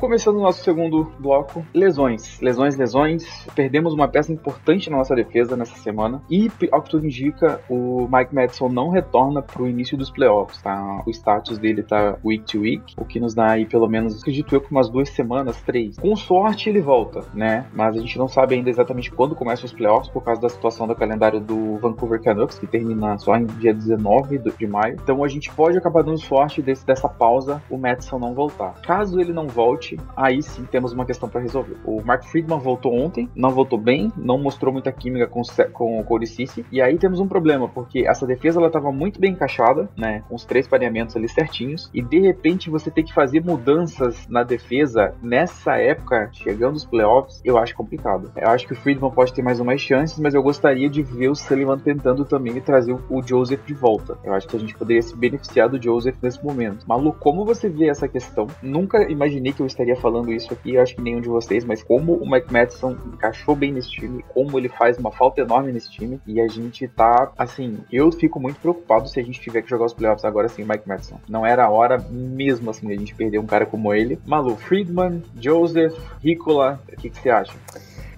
Começando 0.00 0.36
o 0.36 0.40
nosso 0.40 0.64
segundo 0.64 1.12
bloco, 1.18 1.62
lesões. 1.74 2.40
Lesões, 2.40 2.74
lesões. 2.74 3.46
Perdemos 3.54 3.92
uma 3.92 4.08
peça 4.08 4.32
importante 4.32 4.88
na 4.88 4.96
nossa 4.96 5.14
defesa 5.14 5.58
nessa 5.58 5.76
semana. 5.76 6.22
E, 6.30 6.50
ao 6.72 6.80
que 6.80 6.88
tudo 6.88 7.04
indica, 7.04 7.60
o 7.68 8.08
Mike 8.10 8.34
Madison 8.34 8.70
não 8.70 8.88
retorna 8.88 9.42
para 9.42 9.62
o 9.62 9.68
início 9.68 9.98
dos 9.98 10.10
playoffs, 10.10 10.62
tá? 10.62 11.02
O 11.06 11.10
status 11.10 11.58
dele 11.58 11.82
tá 11.82 12.16
week 12.24 12.44
to 12.44 12.60
week, 12.60 12.94
o 12.96 13.04
que 13.04 13.20
nos 13.20 13.34
dá 13.34 13.50
aí 13.50 13.66
pelo 13.66 13.86
menos, 13.86 14.18
acredito 14.18 14.54
eu, 14.54 14.64
umas 14.70 14.88
duas 14.88 15.10
semanas, 15.10 15.60
três. 15.60 15.98
Com 15.98 16.16
sorte 16.16 16.70
ele 16.70 16.80
volta, 16.80 17.20
né? 17.34 17.66
Mas 17.74 17.94
a 17.94 18.00
gente 18.00 18.16
não 18.16 18.26
sabe 18.26 18.54
ainda 18.54 18.70
exatamente 18.70 19.10
quando 19.10 19.34
começam 19.34 19.66
os 19.66 19.72
playoffs 19.72 20.10
por 20.10 20.24
causa 20.24 20.40
da 20.40 20.48
situação 20.48 20.86
do 20.86 20.94
calendário 20.94 21.40
do 21.40 21.76
Vancouver 21.76 22.22
Canucks, 22.22 22.58
que 22.58 22.66
termina 22.66 23.18
só 23.18 23.36
em 23.36 23.44
dia 23.44 23.74
19 23.74 24.38
de 24.38 24.66
maio. 24.66 24.94
Então 24.94 25.22
a 25.22 25.28
gente 25.28 25.52
pode 25.52 25.76
acabar 25.76 26.02
dando 26.02 26.18
sorte 26.18 26.62
desse, 26.62 26.86
dessa 26.86 27.08
pausa, 27.08 27.62
o 27.68 27.76
Madison 27.76 28.18
não 28.18 28.32
voltar. 28.32 28.80
Caso 28.80 29.20
ele 29.20 29.34
não 29.34 29.46
volte, 29.46 29.89
aí 30.16 30.42
sim 30.42 30.64
temos 30.64 30.92
uma 30.92 31.04
questão 31.04 31.28
para 31.28 31.40
resolver. 31.40 31.76
O 31.84 32.02
Mark 32.02 32.24
Friedman 32.24 32.58
voltou 32.58 32.94
ontem, 32.94 33.28
não 33.34 33.50
voltou 33.50 33.78
bem, 33.78 34.12
não 34.16 34.38
mostrou 34.38 34.72
muita 34.72 34.92
química 34.92 35.26
com, 35.26 35.42
com 35.72 36.00
o 36.00 36.04
Cody 36.04 36.26
Cici, 36.26 36.64
e 36.70 36.80
aí 36.80 36.98
temos 36.98 37.20
um 37.20 37.28
problema, 37.28 37.68
porque 37.68 38.06
essa 38.06 38.26
defesa 38.26 38.58
ela 38.58 38.68
estava 38.68 38.92
muito 38.92 39.20
bem 39.20 39.32
encaixada, 39.32 39.88
né, 39.96 40.22
com 40.28 40.34
os 40.34 40.44
três 40.44 40.66
pareamentos 40.66 41.16
ali 41.16 41.28
certinhos, 41.28 41.90
e 41.92 42.02
de 42.02 42.20
repente 42.20 42.70
você 42.70 42.90
tem 42.90 43.04
que 43.04 43.14
fazer 43.14 43.42
mudanças 43.44 44.26
na 44.28 44.42
defesa 44.42 45.14
nessa 45.22 45.76
época, 45.76 46.30
chegando 46.32 46.76
os 46.76 46.84
playoffs, 46.84 47.40
eu 47.44 47.58
acho 47.58 47.74
complicado. 47.74 48.30
Eu 48.36 48.48
acho 48.48 48.66
que 48.66 48.72
o 48.72 48.76
Friedman 48.76 49.10
pode 49.10 49.32
ter 49.32 49.42
mais 49.42 49.60
umas 49.60 49.80
chances, 49.80 50.18
mas 50.18 50.34
eu 50.34 50.42
gostaria 50.42 50.88
de 50.88 51.02
ver 51.02 51.28
o 51.28 51.34
Sullivan 51.34 51.78
tentando 51.78 52.24
também 52.24 52.60
trazer 52.60 52.96
o 53.08 53.22
Joseph 53.22 53.64
de 53.64 53.74
volta. 53.74 54.18
Eu 54.24 54.34
acho 54.34 54.46
que 54.46 54.56
a 54.56 54.60
gente 54.60 54.74
poderia 54.74 55.02
se 55.02 55.16
beneficiar 55.16 55.68
do 55.68 55.82
Joseph 55.82 56.16
nesse 56.22 56.44
momento. 56.44 56.86
Malu, 56.86 57.12
como 57.12 57.44
você 57.44 57.68
vê 57.68 57.88
essa 57.88 58.08
questão? 58.08 58.46
Nunca 58.62 59.02
imaginei 59.10 59.52
que 59.52 59.60
eu 59.60 59.66
falando 59.96 60.32
isso 60.32 60.52
aqui, 60.52 60.76
acho 60.78 60.94
que 60.94 61.02
nenhum 61.02 61.20
de 61.20 61.28
vocês, 61.28 61.64
mas 61.64 61.82
como 61.82 62.14
o 62.14 62.30
Mike 62.30 62.52
Madison 62.52 62.96
encaixou 63.12 63.54
bem 63.54 63.72
nesse 63.72 63.90
time, 63.90 64.24
como 64.28 64.58
ele 64.58 64.68
faz 64.68 64.98
uma 64.98 65.10
falta 65.10 65.40
enorme 65.40 65.72
nesse 65.72 65.90
time, 65.90 66.20
e 66.26 66.40
a 66.40 66.48
gente 66.48 66.86
tá, 66.88 67.30
assim, 67.36 67.78
eu 67.90 68.10
fico 68.12 68.40
muito 68.40 68.60
preocupado 68.60 69.08
se 69.08 69.18
a 69.18 69.22
gente 69.22 69.40
tiver 69.40 69.62
que 69.62 69.70
jogar 69.70 69.86
os 69.86 69.92
playoffs 69.92 70.24
agora 70.24 70.48
sem 70.48 70.64
Mike 70.64 70.88
Madison. 70.88 71.18
Não 71.28 71.44
era 71.44 71.64
a 71.64 71.70
hora 71.70 71.98
mesmo, 72.10 72.70
assim, 72.70 72.86
de 72.86 72.92
a 72.92 72.96
gente 72.96 73.14
perder 73.14 73.38
um 73.38 73.46
cara 73.46 73.66
como 73.66 73.92
ele. 73.92 74.18
Malu, 74.26 74.56
Friedman, 74.56 75.22
Joseph, 75.40 75.96
Ricola, 76.22 76.80
o 76.92 76.96
que, 76.96 77.10
que 77.10 77.18
você 77.20 77.30
acha? 77.30 77.52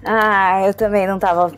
Ah, 0.05 0.65
eu 0.65 0.73
também 0.73 1.07
não 1.07 1.17
tava, 1.17 1.51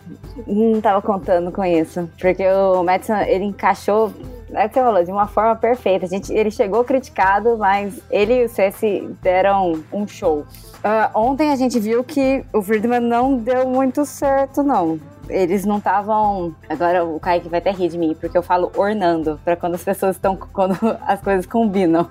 não 0.46 0.80
tava 0.80 1.02
contando 1.02 1.52
com 1.52 1.64
isso. 1.64 2.10
Porque 2.20 2.48
o 2.48 2.84
Madison, 2.84 3.18
ele 3.22 3.46
encaixou 3.46 4.14
é 4.56 4.66
o 4.66 4.70
que 4.70 4.76
você 4.76 4.82
falou, 4.82 5.04
de 5.04 5.12
uma 5.12 5.28
forma 5.28 5.56
perfeita. 5.56 6.06
A 6.06 6.10
gente, 6.10 6.34
ele 6.34 6.52
chegou 6.52 6.84
criticado, 6.84 7.58
mas 7.58 8.00
ele 8.10 8.42
e 8.42 8.46
o 8.46 8.50
Cessi 8.50 9.10
deram 9.22 9.84
um 9.92 10.08
show. 10.08 10.40
Uh, 10.40 11.10
ontem 11.14 11.52
a 11.52 11.56
gente 11.56 11.80
viu 11.80 12.04
que 12.04 12.46
o 12.54 12.62
Friedman 12.62 13.00
não 13.00 13.38
deu 13.38 13.68
muito 13.68 14.06
certo, 14.06 14.62
não 14.62 15.00
eles 15.30 15.66
não 15.66 15.78
estavam. 15.78 16.56
Agora 16.70 17.04
o 17.04 17.20
Kaique 17.20 17.50
vai 17.50 17.60
até 17.60 17.72
rir 17.72 17.90
de 17.90 17.98
mim, 17.98 18.16
porque 18.20 18.38
eu 18.38 18.44
falo 18.44 18.72
ornando, 18.76 19.40
para 19.44 19.56
quando 19.56 19.76
as 19.76 19.84
pessoas 19.84 20.16
estão. 20.16 20.36
quando 20.54 20.78
as 21.02 21.22
coisas 21.22 21.46
combinam. 21.46 22.10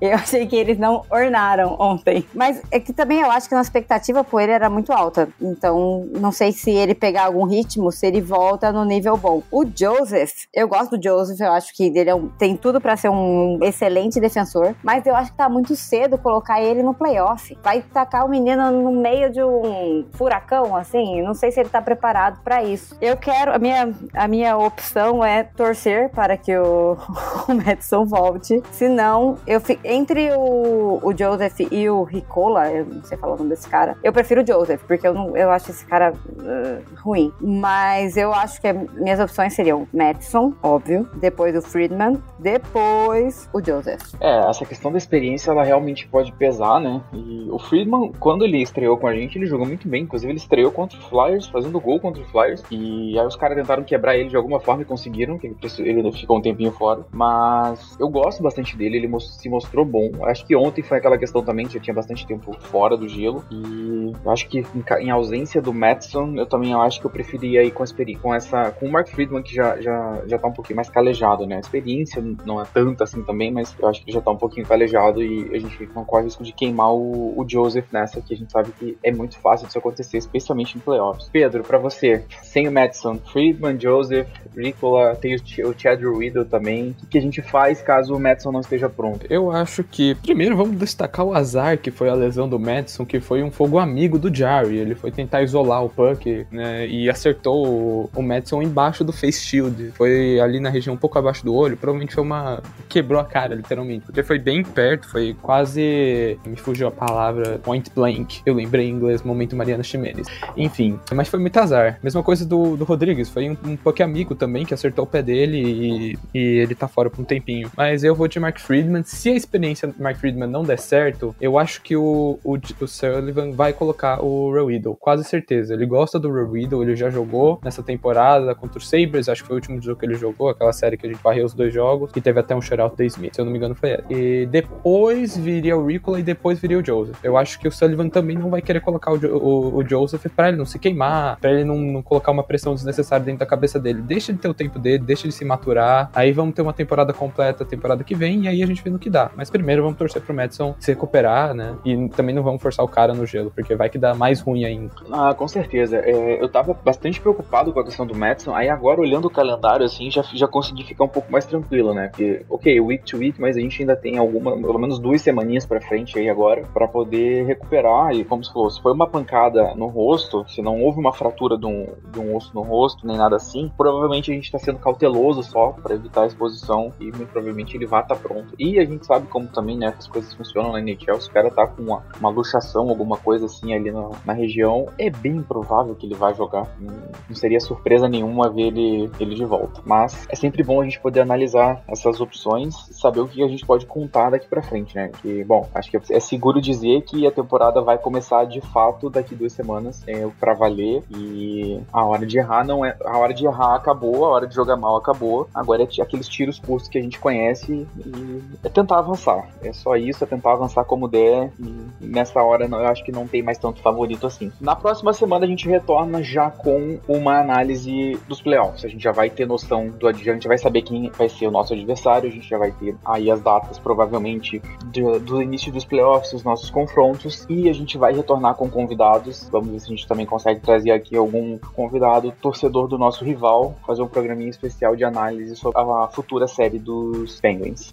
Eu 0.00 0.14
achei 0.14 0.46
que 0.46 0.56
eles 0.56 0.78
não 0.78 1.04
ornaram 1.10 1.76
ontem. 1.78 2.26
Mas 2.34 2.60
é 2.70 2.80
que 2.80 2.92
também 2.92 3.20
eu 3.20 3.30
acho 3.30 3.48
que 3.48 3.54
a 3.54 3.60
expectativa 3.60 4.24
por 4.24 4.40
ele 4.40 4.52
era 4.52 4.68
muito 4.68 4.92
alta. 4.92 5.28
Então, 5.40 6.08
não 6.18 6.32
sei 6.32 6.52
se 6.52 6.70
ele 6.70 6.94
pegar 6.94 7.26
algum 7.26 7.44
ritmo, 7.44 7.90
se 7.92 8.06
ele 8.06 8.20
volta 8.20 8.72
no 8.72 8.84
nível 8.84 9.16
bom. 9.16 9.42
O 9.50 9.64
Joseph, 9.64 10.32
eu 10.52 10.68
gosto 10.68 10.96
do 10.96 11.02
Joseph, 11.02 11.40
eu 11.40 11.52
acho 11.52 11.74
que 11.74 11.84
ele 11.84 12.10
é 12.10 12.14
um, 12.14 12.28
tem 12.28 12.56
tudo 12.56 12.80
para 12.80 12.96
ser 12.96 13.08
um 13.08 13.58
excelente 13.62 14.20
defensor, 14.20 14.74
mas 14.82 15.06
eu 15.06 15.14
acho 15.14 15.30
que 15.30 15.36
tá 15.36 15.48
muito 15.48 15.74
cedo 15.76 16.18
colocar 16.18 16.60
ele 16.60 16.82
no 16.82 16.94
playoff. 16.94 17.56
Vai 17.62 17.82
tacar 17.82 18.24
o 18.24 18.28
menino 18.28 18.70
no 18.70 18.92
meio 18.92 19.30
de 19.30 19.42
um 19.42 20.06
furacão, 20.12 20.76
assim, 20.76 21.22
não 21.22 21.34
sei 21.34 21.50
se 21.50 21.60
ele 21.60 21.68
tá 21.68 21.80
preparado 21.80 22.40
para 22.42 22.55
para 22.56 22.64
isso. 22.64 22.96
Eu 23.02 23.16
quero, 23.18 23.52
a 23.52 23.58
minha, 23.58 23.92
a 24.14 24.26
minha 24.26 24.56
opção 24.56 25.22
é 25.22 25.42
torcer 25.42 26.08
para 26.08 26.38
que 26.38 26.56
o, 26.56 26.96
o 27.48 27.54
Madison 27.54 28.06
volte. 28.06 28.62
Se 28.72 28.88
não, 28.88 29.36
eu 29.46 29.60
fico, 29.60 29.82
entre 29.84 30.32
o, 30.32 31.00
o 31.02 31.16
Joseph 31.16 31.60
e 31.70 31.88
o 31.90 32.02
Ricola, 32.02 32.70
eu 32.72 32.86
não 32.86 33.04
sei 33.04 33.18
falar 33.18 33.34
o 33.34 33.36
nome 33.36 33.50
desse 33.50 33.68
cara, 33.68 33.96
eu 34.02 34.10
prefiro 34.10 34.42
o 34.42 34.46
Joseph, 34.46 34.82
porque 34.86 35.06
eu, 35.06 35.12
não, 35.12 35.36
eu 35.36 35.50
acho 35.50 35.70
esse 35.70 35.84
cara 35.84 36.12
uh, 36.12 37.00
ruim. 37.02 37.30
Mas 37.42 38.16
eu 38.16 38.32
acho 38.32 38.60
que 38.60 38.72
minhas 38.72 39.20
opções 39.20 39.52
seriam 39.52 39.86
Madison, 39.92 40.54
óbvio, 40.62 41.06
depois 41.16 41.54
o 41.56 41.60
Friedman, 41.60 42.18
depois 42.38 43.50
o 43.52 43.62
Joseph. 43.62 44.14
É, 44.18 44.48
essa 44.48 44.64
questão 44.64 44.90
da 44.90 44.96
experiência, 44.96 45.50
ela 45.50 45.62
realmente 45.62 46.08
pode 46.08 46.32
pesar, 46.32 46.80
né? 46.80 47.02
E 47.12 47.48
o 47.50 47.58
Friedman, 47.58 48.12
quando 48.18 48.44
ele 48.44 48.62
estreou 48.62 48.96
com 48.96 49.06
a 49.06 49.14
gente, 49.14 49.36
ele 49.36 49.46
jogou 49.46 49.66
muito 49.66 49.86
bem. 49.86 50.04
Inclusive, 50.04 50.32
ele 50.32 50.38
estreou 50.38 50.72
contra 50.72 50.98
o 50.98 51.02
Flyers, 51.02 51.46
fazendo 51.48 51.78
gol 51.78 52.00
contra 52.00 52.22
o 52.22 52.26
Flyers 52.26 52.45
E 52.70 53.18
aí 53.18 53.26
os 53.26 53.36
caras 53.36 53.56
tentaram 53.56 53.84
quebrar 53.84 54.16
ele 54.16 54.28
de 54.28 54.36
alguma 54.36 54.60
forma 54.60 54.82
e 54.82 54.84
conseguiram, 54.84 55.38
que 55.38 55.46
ele 55.78 56.12
ficou 56.12 56.38
um 56.38 56.42
tempinho 56.42 56.72
fora. 56.72 57.04
Mas 57.12 57.96
eu 57.98 58.08
gosto 58.08 58.42
bastante 58.42 58.76
dele, 58.76 58.96
ele 58.96 59.20
se 59.20 59.48
mostrou 59.48 59.84
bom. 59.84 60.10
Acho 60.24 60.46
que 60.46 60.54
ontem 60.54 60.82
foi 60.82 60.98
aquela 60.98 61.18
questão 61.18 61.42
também 61.42 61.66
que 61.66 61.74
já 61.74 61.80
tinha 61.80 61.94
bastante 61.94 62.26
tempo 62.26 62.52
fora 62.60 62.96
do 62.96 63.08
gelo. 63.08 63.44
E 63.50 64.12
eu 64.24 64.30
acho 64.30 64.48
que 64.48 64.64
em, 65.00 65.10
ausência 65.10 65.60
do 65.60 65.72
Madison, 65.72 66.34
eu 66.36 66.46
também 66.46 66.74
acho 66.74 67.00
que 67.00 67.06
eu 67.06 67.10
preferia 67.10 67.62
ir 67.62 67.70
com, 67.70 67.84
com 68.20 68.34
essa. 68.34 68.70
com 68.72 68.86
o 68.86 68.92
Mark 68.92 69.08
Friedman, 69.08 69.42
que 69.42 69.54
já, 69.54 69.80
já, 69.80 70.22
já 70.26 70.38
tá 70.38 70.48
um 70.48 70.52
pouquinho 70.52 70.76
mais 70.76 70.90
calejado, 70.90 71.46
né? 71.46 71.56
A 71.56 71.60
experiência 71.60 72.22
não 72.44 72.60
é 72.60 72.64
tanta 72.64 73.04
assim 73.04 73.22
também, 73.22 73.50
mas 73.50 73.74
eu 73.78 73.88
acho 73.88 74.04
que 74.04 74.12
já 74.12 74.20
tá 74.20 74.30
um 74.30 74.36
pouquinho 74.36 74.66
calejado 74.66 75.22
e 75.22 75.54
a 75.54 75.58
gente 75.58 75.88
não 75.94 76.04
corre 76.04 76.24
risco 76.24 76.42
de 76.42 76.52
queimar 76.52 76.92
o, 76.92 77.38
o 77.38 77.44
Joseph 77.48 77.86
nessa, 77.92 78.20
que 78.20 78.34
a 78.34 78.36
gente 78.36 78.52
sabe 78.52 78.72
que 78.72 78.98
é 79.02 79.12
muito 79.12 79.38
fácil 79.38 79.66
disso 79.66 79.78
acontecer, 79.78 80.18
especialmente 80.18 80.76
em 80.76 80.80
playoffs. 80.80 81.28
Pedro, 81.30 81.62
para 81.62 81.78
você, 81.78 82.24
sem 82.42 82.68
o 82.68 82.72
Madison, 82.72 83.18
Friedman, 83.32 83.78
Joseph, 83.78 84.28
Ricola, 84.56 85.14
tem 85.14 85.34
o, 85.34 85.74
Chad 85.76 86.00
Riddle 86.00 86.46
também. 86.46 86.96
O 87.02 87.06
que 87.06 87.18
a 87.18 87.20
gente 87.20 87.42
faz 87.42 87.82
caso 87.82 88.14
o 88.14 88.20
Madison 88.20 88.50
não 88.50 88.60
esteja 88.60 88.88
pronto? 88.88 89.26
Eu 89.28 89.50
acho 89.50 89.84
que, 89.84 90.14
primeiro, 90.14 90.56
vamos 90.56 90.78
destacar 90.78 91.26
o 91.26 91.34
azar 91.34 91.76
que 91.78 91.90
foi 91.90 92.08
a 92.08 92.14
lesão 92.14 92.48
do 92.48 92.58
Madison, 92.58 93.04
que 93.04 93.20
foi 93.20 93.42
um 93.42 93.50
fogo 93.50 93.78
amigo 93.78 94.18
do 94.18 94.34
Jarry. 94.34 94.78
Ele 94.78 94.94
foi 94.94 95.10
tentar 95.10 95.42
isolar 95.42 95.84
o 95.84 95.90
Puck, 95.90 96.46
né, 96.50 96.86
e 96.86 97.10
acertou 97.10 97.66
o, 97.66 98.10
o 98.14 98.22
Madison 98.22 98.62
embaixo 98.62 99.04
do 99.04 99.12
face 99.12 99.40
shield. 99.40 99.92
Foi 99.92 100.40
ali 100.40 100.58
na 100.58 100.70
região 100.70 100.94
um 100.94 100.98
pouco 100.98 101.18
abaixo 101.18 101.44
do 101.44 101.54
olho, 101.54 101.76
provavelmente 101.76 102.14
foi 102.14 102.24
uma... 102.24 102.62
quebrou 102.88 103.20
a 103.20 103.24
cara, 103.24 103.54
literalmente. 103.54 104.06
Porque 104.06 104.22
foi 104.22 104.38
bem 104.38 104.62
perto, 104.62 105.10
foi 105.10 105.36
quase... 105.42 106.38
me 106.46 106.56
fugiu 106.56 106.88
a 106.88 106.90
palavra 106.90 107.58
point 107.58 107.90
blank. 107.94 108.40
Eu 108.46 108.54
lembrei 108.54 108.88
em 108.88 108.92
inglês, 108.92 109.22
momento 109.22 109.54
Mariana 109.54 109.82
Ximenes. 109.82 110.26
Enfim, 110.56 110.98
mas 111.12 111.28
foi 111.28 111.38
muito 111.38 111.58
azar. 111.58 111.98
Mesma 112.02 112.22
coisa 112.26 112.44
do, 112.44 112.76
do 112.76 112.84
Rodrigues, 112.84 113.28
foi 113.28 113.48
um, 113.48 113.56
um 113.64 113.76
pouco 113.76 114.02
amigo 114.02 114.34
também 114.34 114.66
que 114.66 114.74
acertou 114.74 115.04
o 115.04 115.06
pé 115.06 115.22
dele 115.22 115.62
e, 115.62 116.18
e 116.34 116.38
ele 116.58 116.74
tá 116.74 116.88
fora 116.88 117.08
por 117.08 117.20
um 117.20 117.24
tempinho. 117.24 117.70
Mas 117.76 118.02
eu 118.02 118.16
vou 118.16 118.26
de 118.26 118.40
Mark 118.40 118.58
Friedman. 118.58 119.04
Se 119.04 119.28
a 119.28 119.36
experiência 119.36 119.86
do 119.86 119.94
Mark 120.02 120.16
Friedman 120.16 120.50
não 120.50 120.64
der 120.64 120.76
certo, 120.76 121.36
eu 121.40 121.56
acho 121.56 121.80
que 121.82 121.94
o, 121.94 122.36
o, 122.42 122.58
o 122.80 122.88
Sullivan 122.88 123.52
vai 123.52 123.72
colocar 123.72 124.24
o 124.24 124.52
Rewiddle, 124.52 124.96
quase 124.96 125.22
certeza. 125.22 125.72
Ele 125.74 125.86
gosta 125.86 126.18
do 126.18 126.32
Rewiddle, 126.32 126.82
ele 126.82 126.96
já 126.96 127.10
jogou 127.10 127.60
nessa 127.62 127.80
temporada 127.80 128.56
contra 128.56 128.78
o 128.78 128.82
Sabres, 128.82 129.28
acho 129.28 129.42
que 129.42 129.46
foi 129.46 129.54
o 129.54 129.60
último 129.60 129.80
jogo 129.80 130.00
que 130.00 130.06
ele 130.06 130.16
jogou, 130.16 130.48
aquela 130.48 130.72
série 130.72 130.96
que 130.96 131.06
a 131.06 131.08
gente 131.08 131.22
varreu 131.22 131.46
os 131.46 131.54
dois 131.54 131.72
jogos, 131.72 132.10
e 132.16 132.20
teve 132.20 132.40
até 132.40 132.56
um 132.56 132.60
shutout 132.60 132.96
da 132.96 133.04
Smith, 133.04 133.36
se 133.36 133.40
eu 133.40 133.44
não 133.44 133.52
me 133.52 133.58
engano 133.58 133.76
foi 133.76 133.90
essa. 133.90 134.12
E 134.12 134.46
depois 134.46 135.36
viria 135.36 135.76
o 135.76 135.86
Ricola 135.86 136.18
e 136.18 136.24
depois 136.24 136.58
viria 136.58 136.80
o 136.80 136.84
Joseph. 136.84 137.16
Eu 137.22 137.36
acho 137.36 137.60
que 137.60 137.68
o 137.68 137.70
Sullivan 137.70 138.08
também 138.08 138.36
não 138.36 138.50
vai 138.50 138.60
querer 138.60 138.80
colocar 138.80 139.12
o, 139.12 139.16
o, 139.16 139.76
o 139.76 139.88
Joseph 139.88 140.26
para 140.34 140.48
ele 140.48 140.56
não 140.56 140.66
se 140.66 140.76
queimar, 140.80 141.38
para 141.38 141.52
ele 141.52 141.62
não, 141.62 141.78
não, 141.78 142.02
colocar 142.02 142.15
uma 142.30 142.42
pressão 142.42 142.74
desnecessária 142.74 143.24
dentro 143.24 143.40
da 143.40 143.46
cabeça 143.46 143.78
dele. 143.78 144.02
Deixa 144.02 144.32
ele 144.32 144.38
ter 144.38 144.48
o 144.48 144.54
tempo 144.54 144.78
dele, 144.78 145.02
deixa 145.04 145.26
ele 145.26 145.32
se 145.32 145.44
maturar. 145.44 146.10
Aí 146.14 146.32
vamos 146.32 146.54
ter 146.54 146.62
uma 146.62 146.72
temporada 146.72 147.12
completa 147.12 147.64
temporada 147.64 148.02
que 148.02 148.14
vem 148.14 148.44
e 148.44 148.48
aí 148.48 148.62
a 148.62 148.66
gente 148.66 148.82
vê 148.82 148.90
no 148.90 148.98
que 148.98 149.10
dá. 149.10 149.30
Mas 149.36 149.50
primeiro 149.50 149.82
vamos 149.82 149.98
torcer 149.98 150.22
pro 150.22 150.34
Madison 150.34 150.74
se 150.78 150.92
recuperar, 150.92 151.54
né? 151.54 151.76
E 151.84 152.08
também 152.10 152.34
não 152.34 152.42
vamos 152.42 152.62
forçar 152.62 152.84
o 152.84 152.88
cara 152.88 153.14
no 153.14 153.26
gelo, 153.26 153.50
porque 153.50 153.74
vai 153.74 153.88
que 153.88 153.98
dá 153.98 154.14
mais 154.14 154.40
ruim 154.40 154.64
ainda. 154.64 154.94
Ah, 155.12 155.34
com 155.34 155.46
certeza. 155.46 155.98
É, 155.98 156.42
eu 156.42 156.48
tava 156.48 156.74
bastante 156.74 157.20
preocupado 157.20 157.72
com 157.72 157.80
a 157.80 157.84
questão 157.84 158.06
do 158.06 158.14
Madison, 158.14 158.54
aí 158.54 158.68
agora 158.68 159.00
olhando 159.00 159.26
o 159.26 159.30
calendário 159.30 159.84
assim, 159.84 160.10
já, 160.10 160.22
já 160.22 160.48
consegui 160.48 160.84
ficar 160.84 161.04
um 161.04 161.08
pouco 161.08 161.30
mais 161.30 161.44
tranquilo, 161.44 161.92
né? 161.94 162.08
Porque, 162.08 162.44
ok, 162.48 162.80
week 162.80 163.04
to 163.04 163.18
week, 163.18 163.40
mas 163.40 163.56
a 163.56 163.60
gente 163.60 163.82
ainda 163.82 163.96
tem 163.96 164.18
alguma, 164.18 164.52
pelo 164.52 164.78
menos 164.78 164.98
duas 164.98 165.20
semaninhas 165.20 165.66
pra 165.66 165.80
frente 165.80 166.18
aí 166.18 166.28
agora, 166.28 166.62
para 166.72 166.88
poder 166.88 167.44
recuperar 167.46 168.12
e 168.12 168.24
como 168.24 168.44
se 168.44 168.52
fosse, 168.52 168.80
foi 168.80 168.92
uma 168.92 169.06
pancada 169.06 169.74
no 169.74 169.86
rosto, 169.86 170.44
se 170.48 170.62
não 170.62 170.80
houve 170.82 170.98
uma 170.98 171.12
fratura 171.12 171.56
de 171.56 171.66
um, 171.66 171.86
de 172.10 172.20
um 172.20 172.36
osso 172.36 172.52
no 172.54 172.62
rosto, 172.62 173.06
nem 173.06 173.16
nada 173.16 173.36
assim, 173.36 173.70
provavelmente 173.76 174.30
a 174.30 174.34
gente 174.34 174.50
tá 174.50 174.58
sendo 174.58 174.78
cauteloso 174.78 175.42
só 175.42 175.72
para 175.72 175.94
evitar 175.94 176.22
a 176.22 176.26
exposição 176.26 176.92
e 177.00 177.04
muito 177.04 177.26
provavelmente 177.26 177.76
ele 177.76 177.86
vai 177.86 178.02
estar 178.02 178.14
tá 178.14 178.20
pronto. 178.20 178.54
E 178.58 178.78
a 178.78 178.84
gente 178.84 179.06
sabe 179.06 179.26
como 179.28 179.46
também, 179.48 179.76
né, 179.76 179.94
as 179.96 180.06
coisas 180.06 180.32
funcionam 180.34 180.72
na 180.72 180.80
NHL, 180.80 181.20
se 181.20 181.28
o 181.28 181.32
cara 181.32 181.50
tá 181.50 181.66
com 181.66 181.82
uma, 181.82 182.04
uma 182.18 182.28
luxação, 182.28 182.88
alguma 182.88 183.16
coisa 183.16 183.46
assim 183.46 183.74
ali 183.74 183.90
na, 183.90 184.10
na 184.24 184.32
região, 184.32 184.86
é 184.98 185.10
bem 185.10 185.42
provável 185.42 185.94
que 185.94 186.06
ele 186.06 186.14
vai 186.14 186.34
jogar. 186.34 186.66
Não, 186.80 186.94
não 187.28 187.36
seria 187.36 187.60
surpresa 187.60 188.08
nenhuma 188.08 188.48
ver 188.48 188.68
ele, 188.68 189.10
ele 189.18 189.34
de 189.34 189.44
volta. 189.44 189.80
Mas 189.84 190.26
é 190.28 190.36
sempre 190.36 190.62
bom 190.62 190.80
a 190.80 190.84
gente 190.84 191.00
poder 191.00 191.20
analisar 191.20 191.82
essas 191.88 192.20
opções 192.20 192.88
e 192.88 192.94
saber 192.94 193.20
o 193.20 193.28
que 193.28 193.42
a 193.42 193.48
gente 193.48 193.64
pode 193.64 193.86
contar 193.86 194.30
daqui 194.30 194.48
para 194.48 194.62
frente, 194.62 194.94
né? 194.94 195.10
Que, 195.20 195.44
bom, 195.44 195.68
acho 195.74 195.90
que 195.90 195.96
é 196.10 196.20
seguro 196.20 196.60
dizer 196.60 197.02
que 197.02 197.26
a 197.26 197.30
temporada 197.30 197.80
vai 197.80 197.98
começar 197.98 198.44
de 198.44 198.60
fato 198.60 199.10
daqui 199.10 199.34
duas 199.34 199.52
semanas 199.52 200.02
é, 200.06 200.26
para 200.38 200.54
valer 200.54 201.02
e 201.10 201.80
a 201.92 202.04
hora 202.04 202.26
de 202.26 202.38
errar 202.38 202.64
não 202.64 202.84
é 202.84 202.96
a 203.04 203.16
hora 203.18 203.32
de 203.32 203.44
errar 203.44 203.74
acabou, 203.74 204.24
a 204.24 204.28
hora 204.28 204.46
de 204.46 204.54
jogar 204.54 204.76
mal 204.76 204.96
acabou. 204.96 205.48
Agora 205.54 205.82
é 205.82 206.02
aqueles 206.02 206.28
tiros 206.28 206.58
curtos 206.58 206.88
que 206.88 206.98
a 206.98 207.02
gente 207.02 207.18
conhece 207.18 207.86
e 207.96 208.42
é 208.62 208.68
tentar 208.68 208.98
avançar. 208.98 209.48
É 209.62 209.72
só 209.72 209.96
isso, 209.96 210.22
é 210.22 210.26
tentar 210.26 210.52
avançar 210.52 210.84
como 210.84 211.08
der 211.08 211.50
e 211.58 212.06
nessa 212.06 212.42
hora 212.42 212.66
eu 212.66 212.86
acho 212.86 213.04
que 213.04 213.12
não 213.12 213.26
tem 213.26 213.42
mais 213.42 213.58
tanto 213.58 213.80
favorito 213.80 214.26
assim. 214.26 214.52
Na 214.60 214.76
próxima 214.76 215.12
semana 215.12 215.44
a 215.44 215.48
gente 215.48 215.68
retorna 215.68 216.22
já 216.22 216.50
com 216.50 216.98
uma 217.08 217.40
análise 217.40 218.18
dos 218.28 218.40
playoffs. 218.40 218.84
A 218.84 218.88
gente 218.88 219.02
já 219.02 219.12
vai 219.12 219.30
ter 219.30 219.46
noção 219.46 219.88
do 219.88 220.06
a 220.06 220.12
gente 220.12 220.48
vai 220.48 220.58
saber 220.58 220.82
quem 220.82 221.10
vai 221.10 221.28
ser 221.28 221.46
o 221.46 221.50
nosso 221.50 221.74
adversário, 221.74 222.28
a 222.28 222.32
gente 222.32 222.48
já 222.48 222.58
vai 222.58 222.70
ter 222.72 222.96
aí 223.04 223.30
as 223.30 223.40
datas 223.40 223.78
provavelmente 223.78 224.62
do, 224.86 225.18
do 225.18 225.42
início 225.42 225.72
dos 225.72 225.84
playoffs, 225.84 226.32
os 226.32 226.44
nossos 226.44 226.70
confrontos 226.70 227.46
e 227.48 227.68
a 227.68 227.72
gente 227.72 227.98
vai 227.98 228.12
retornar 228.12 228.54
com 228.54 228.68
convidados. 228.68 229.48
Vamos 229.50 229.70
ver 229.70 229.80
se 229.80 229.86
a 229.86 229.90
gente 229.90 230.06
também 230.06 230.26
consegue 230.26 230.60
trazer 230.60 230.90
aqui 230.90 231.16
algum 231.16 231.58
convidado 231.76 232.32
torcedor 232.40 232.88
do 232.88 232.96
nosso 232.96 233.22
rival, 233.22 233.76
fazer 233.86 234.02
um 234.02 234.08
programinha 234.08 234.48
especial 234.48 234.96
de 234.96 235.04
análise 235.04 235.54
sobre 235.54 235.78
a 235.78 236.08
futura 236.08 236.48
série 236.48 236.78
dos 236.78 237.38
Penguins. 237.38 237.92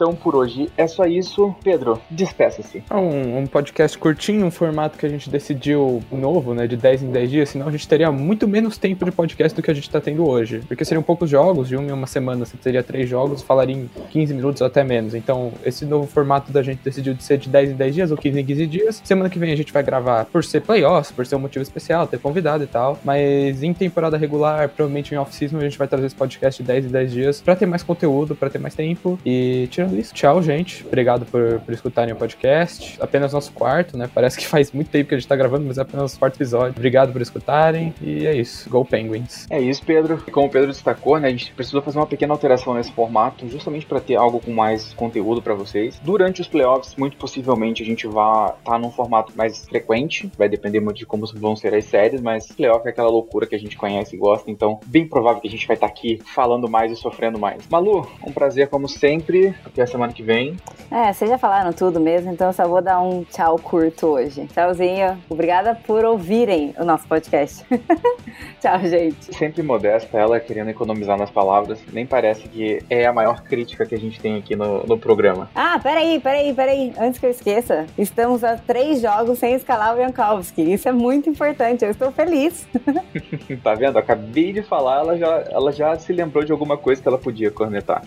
Então 0.00 0.14
por 0.14 0.36
hoje 0.36 0.70
é 0.76 0.86
só 0.86 1.06
isso. 1.06 1.52
Pedro, 1.64 2.00
despeça-se. 2.08 2.84
É 2.88 2.94
um, 2.94 3.38
um, 3.38 3.46
podcast 3.48 3.98
curtinho, 3.98 4.46
um 4.46 4.50
formato 4.50 4.96
que 4.96 5.04
a 5.04 5.08
gente 5.08 5.28
decidiu 5.28 6.00
novo, 6.12 6.54
né? 6.54 6.68
De 6.68 6.76
10 6.76 7.02
em 7.02 7.10
10 7.10 7.30
dias, 7.30 7.48
senão 7.48 7.66
a 7.66 7.70
gente 7.72 7.88
teria 7.88 8.12
muito 8.12 8.46
menos 8.46 8.78
tempo 8.78 9.04
de 9.04 9.10
podcast 9.10 9.56
do 9.56 9.60
que 9.60 9.68
a 9.68 9.74
gente 9.74 9.90
tá 9.90 10.00
tendo 10.00 10.24
hoje. 10.24 10.60
Porque 10.68 10.84
seriam 10.84 11.02
poucos 11.02 11.28
jogos, 11.28 11.66
de 11.66 11.74
uma 11.74 11.88
em 11.88 11.90
uma 11.90 12.06
semana 12.06 12.44
você 12.44 12.56
teria 12.56 12.80
três 12.80 13.10
jogos, 13.10 13.42
falaria 13.42 13.74
em 13.74 13.90
15 14.10 14.34
minutos 14.34 14.60
ou 14.60 14.68
até 14.68 14.84
menos. 14.84 15.16
Então, 15.16 15.52
esse 15.64 15.84
novo 15.84 16.06
formato 16.06 16.52
da 16.52 16.62
gente 16.62 16.78
decidiu 16.78 17.12
de 17.12 17.24
ser 17.24 17.38
de 17.38 17.48
10 17.48 17.70
em 17.70 17.74
10 17.74 17.94
dias 17.96 18.10
ou 18.12 18.16
15 18.16 18.38
em 18.38 18.46
15 18.46 18.66
dias. 18.68 19.02
Semana 19.04 19.28
que 19.28 19.36
vem 19.36 19.50
a 19.50 19.56
gente 19.56 19.72
vai 19.72 19.82
gravar 19.82 20.26
por 20.26 20.44
ser 20.44 20.60
playoffs, 20.60 21.10
por 21.10 21.26
ser 21.26 21.34
um 21.34 21.40
motivo 21.40 21.64
especial, 21.64 22.06
ter 22.06 22.20
convidado 22.20 22.62
e 22.62 22.68
tal. 22.68 23.00
Mas 23.04 23.64
em 23.64 23.74
temporada 23.74 24.16
regular, 24.16 24.68
provavelmente 24.68 25.12
em 25.12 25.16
off-season, 25.18 25.56
a 25.56 25.62
gente 25.62 25.76
vai 25.76 25.88
trazer 25.88 26.06
esse 26.06 26.14
podcast 26.14 26.62
de 26.62 26.68
10 26.68 26.84
em 26.86 26.88
10 26.88 27.12
dias 27.12 27.40
pra 27.40 27.56
ter 27.56 27.66
mais 27.66 27.82
conteúdo, 27.82 28.36
pra 28.36 28.48
ter 28.48 28.60
mais 28.60 28.76
tempo. 28.76 29.18
E 29.26 29.66
tirando 29.72 29.87
isso, 29.96 30.14
tchau, 30.14 30.42
gente. 30.42 30.84
Obrigado 30.86 31.24
por, 31.26 31.60
por 31.60 31.72
escutarem 31.72 32.12
o 32.12 32.16
podcast. 32.16 32.98
Apenas 33.00 33.32
nosso 33.32 33.52
quarto, 33.52 33.96
né? 33.96 34.08
Parece 34.12 34.38
que 34.38 34.46
faz 34.48 34.72
muito 34.72 34.90
tempo 34.90 35.08
que 35.08 35.14
a 35.14 35.18
gente 35.18 35.28
tá 35.28 35.36
gravando, 35.36 35.64
mas 35.66 35.78
é 35.78 35.82
apenas 35.82 36.02
nosso 36.02 36.18
quarto 36.18 36.36
episódio. 36.36 36.74
Obrigado 36.76 37.12
por 37.12 37.20
escutarem. 37.20 37.94
E 38.00 38.26
é 38.26 38.34
isso. 38.34 38.68
Go 38.68 38.84
Penguins. 38.84 39.46
É 39.50 39.60
isso, 39.60 39.82
Pedro. 39.84 40.22
Como 40.30 40.46
o 40.46 40.50
Pedro 40.50 40.68
destacou, 40.68 41.18
né? 41.18 41.28
A 41.28 41.30
gente 41.30 41.52
precisou 41.52 41.82
fazer 41.82 41.98
uma 41.98 42.06
pequena 42.06 42.32
alteração 42.32 42.74
nesse 42.74 42.92
formato, 42.92 43.48
justamente 43.48 43.86
para 43.86 44.00
ter 44.00 44.16
algo 44.16 44.40
com 44.40 44.52
mais 44.52 44.92
conteúdo 44.94 45.40
para 45.42 45.54
vocês. 45.54 46.00
Durante 46.02 46.40
os 46.40 46.48
playoffs, 46.48 46.94
muito 46.96 47.16
possivelmente 47.16 47.82
a 47.82 47.86
gente 47.86 48.06
vai 48.06 48.50
estar 48.50 48.72
tá 48.72 48.78
num 48.78 48.90
formato 48.90 49.32
mais 49.36 49.66
frequente. 49.66 50.30
Vai 50.36 50.48
depender 50.48 50.80
muito 50.80 50.98
de 50.98 51.06
como 51.06 51.26
vão 51.34 51.56
ser 51.56 51.74
as 51.74 51.84
séries, 51.84 52.20
mas 52.20 52.50
playoff 52.52 52.86
é 52.86 52.90
aquela 52.90 53.08
loucura 53.08 53.46
que 53.46 53.54
a 53.54 53.58
gente 53.58 53.76
conhece 53.76 54.16
e 54.16 54.18
gosta. 54.18 54.50
Então, 54.50 54.80
bem 54.86 55.06
provável 55.06 55.40
que 55.40 55.48
a 55.48 55.50
gente 55.50 55.66
vai 55.66 55.76
estar 55.76 55.86
tá 55.86 55.92
aqui 55.92 56.20
falando 56.34 56.68
mais 56.68 56.92
e 56.92 56.96
sofrendo 56.96 57.38
mais. 57.38 57.66
Malu, 57.68 58.06
um 58.26 58.32
prazer 58.32 58.68
como 58.68 58.88
sempre. 58.88 59.54
Até 59.78 59.84
a 59.84 59.86
semana 59.86 60.12
que 60.12 60.24
vem. 60.24 60.56
É, 60.90 61.12
vocês 61.12 61.30
já 61.30 61.38
falaram 61.38 61.72
tudo 61.72 62.00
mesmo, 62.00 62.32
então 62.32 62.48
eu 62.48 62.52
só 62.52 62.66
vou 62.66 62.82
dar 62.82 63.00
um 63.00 63.22
tchau 63.22 63.56
curto 63.60 64.08
hoje. 64.08 64.44
Tchauzinho. 64.46 65.16
Obrigada 65.30 65.76
por 65.86 66.04
ouvirem 66.04 66.74
o 66.76 66.84
nosso 66.84 67.06
podcast. 67.06 67.64
tchau, 68.60 68.80
gente. 68.80 69.32
Sempre 69.36 69.62
modesta, 69.62 70.18
ela 70.18 70.40
querendo 70.40 70.70
economizar 70.70 71.16
nas 71.16 71.30
palavras. 71.30 71.78
Nem 71.92 72.04
parece 72.04 72.48
que 72.48 72.82
é 72.90 73.06
a 73.06 73.12
maior 73.12 73.42
crítica 73.42 73.86
que 73.86 73.94
a 73.94 73.98
gente 73.98 74.18
tem 74.18 74.36
aqui 74.36 74.56
no, 74.56 74.84
no 74.84 74.98
programa. 74.98 75.48
Ah, 75.54 75.78
peraí, 75.80 76.18
peraí, 76.18 76.52
peraí. 76.52 76.92
Antes 76.98 77.20
que 77.20 77.26
eu 77.26 77.30
esqueça, 77.30 77.86
estamos 77.96 78.42
a 78.42 78.56
três 78.56 79.00
jogos 79.00 79.38
sem 79.38 79.54
escalar 79.54 79.94
o 79.94 79.98
Jankowski. 79.98 80.72
Isso 80.72 80.88
é 80.88 80.92
muito 80.92 81.30
importante. 81.30 81.84
Eu 81.84 81.92
estou 81.92 82.10
feliz. 82.10 82.66
tá 83.62 83.74
vendo? 83.74 83.96
Acabei 83.96 84.52
de 84.52 84.62
falar, 84.62 85.02
ela 85.02 85.16
já, 85.16 85.44
ela 85.52 85.70
já 85.70 85.96
se 85.96 86.12
lembrou 86.12 86.42
de 86.42 86.50
alguma 86.50 86.76
coisa 86.76 87.00
que 87.00 87.06
ela 87.06 87.18
podia 87.18 87.48
cornetar. 87.52 88.02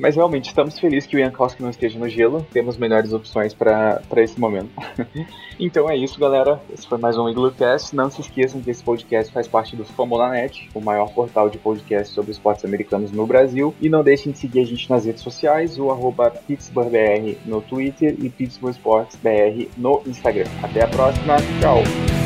Mas 0.00 0.16
realmente, 0.16 0.46
estamos 0.48 0.78
felizes 0.78 1.06
que 1.06 1.14
o 1.14 1.20
Jankowski 1.20 1.62
não 1.62 1.68
esteja 1.68 1.98
no 1.98 2.08
gelo. 2.08 2.46
Temos 2.50 2.78
melhores 2.78 3.12
opções 3.12 3.52
para 3.52 4.00
esse 4.16 4.40
momento. 4.40 4.70
então 5.60 5.90
é 5.90 5.96
isso, 5.96 6.18
galera. 6.18 6.58
Esse 6.72 6.88
foi 6.88 6.96
mais 6.96 7.18
um 7.18 7.28
IgluCast. 7.28 7.94
Não 7.94 8.10
se 8.10 8.22
esqueçam 8.22 8.62
que 8.62 8.70
esse 8.70 8.82
podcast 8.82 9.30
faz 9.30 9.46
parte 9.46 9.76
do 9.76 9.84
Famolanet, 9.84 10.70
o 10.72 10.80
maior 10.80 11.12
portal 11.12 11.50
de 11.50 11.58
podcast 11.58 12.14
sobre 12.14 12.30
esportes 12.30 12.64
americanos 12.64 13.12
no 13.12 13.26
Brasil. 13.26 13.74
E 13.78 13.90
não 13.90 14.02
deixem 14.02 14.32
de 14.32 14.38
seguir 14.38 14.60
a 14.60 14.64
gente 14.64 14.88
nas 14.88 15.04
redes 15.04 15.22
sociais, 15.22 15.78
o 15.78 15.90
arroba 15.90 16.30
PittsburghBR 16.30 17.36
no 17.44 17.60
Twitter 17.60 18.16
e 18.18 18.30
Pittsburgh 18.30 18.72
Sports 18.72 19.18
BR 19.22 19.68
no 19.76 20.00
Instagram. 20.06 20.46
Até 20.62 20.82
a 20.82 20.88
próxima. 20.88 21.36
Tchau! 21.60 22.19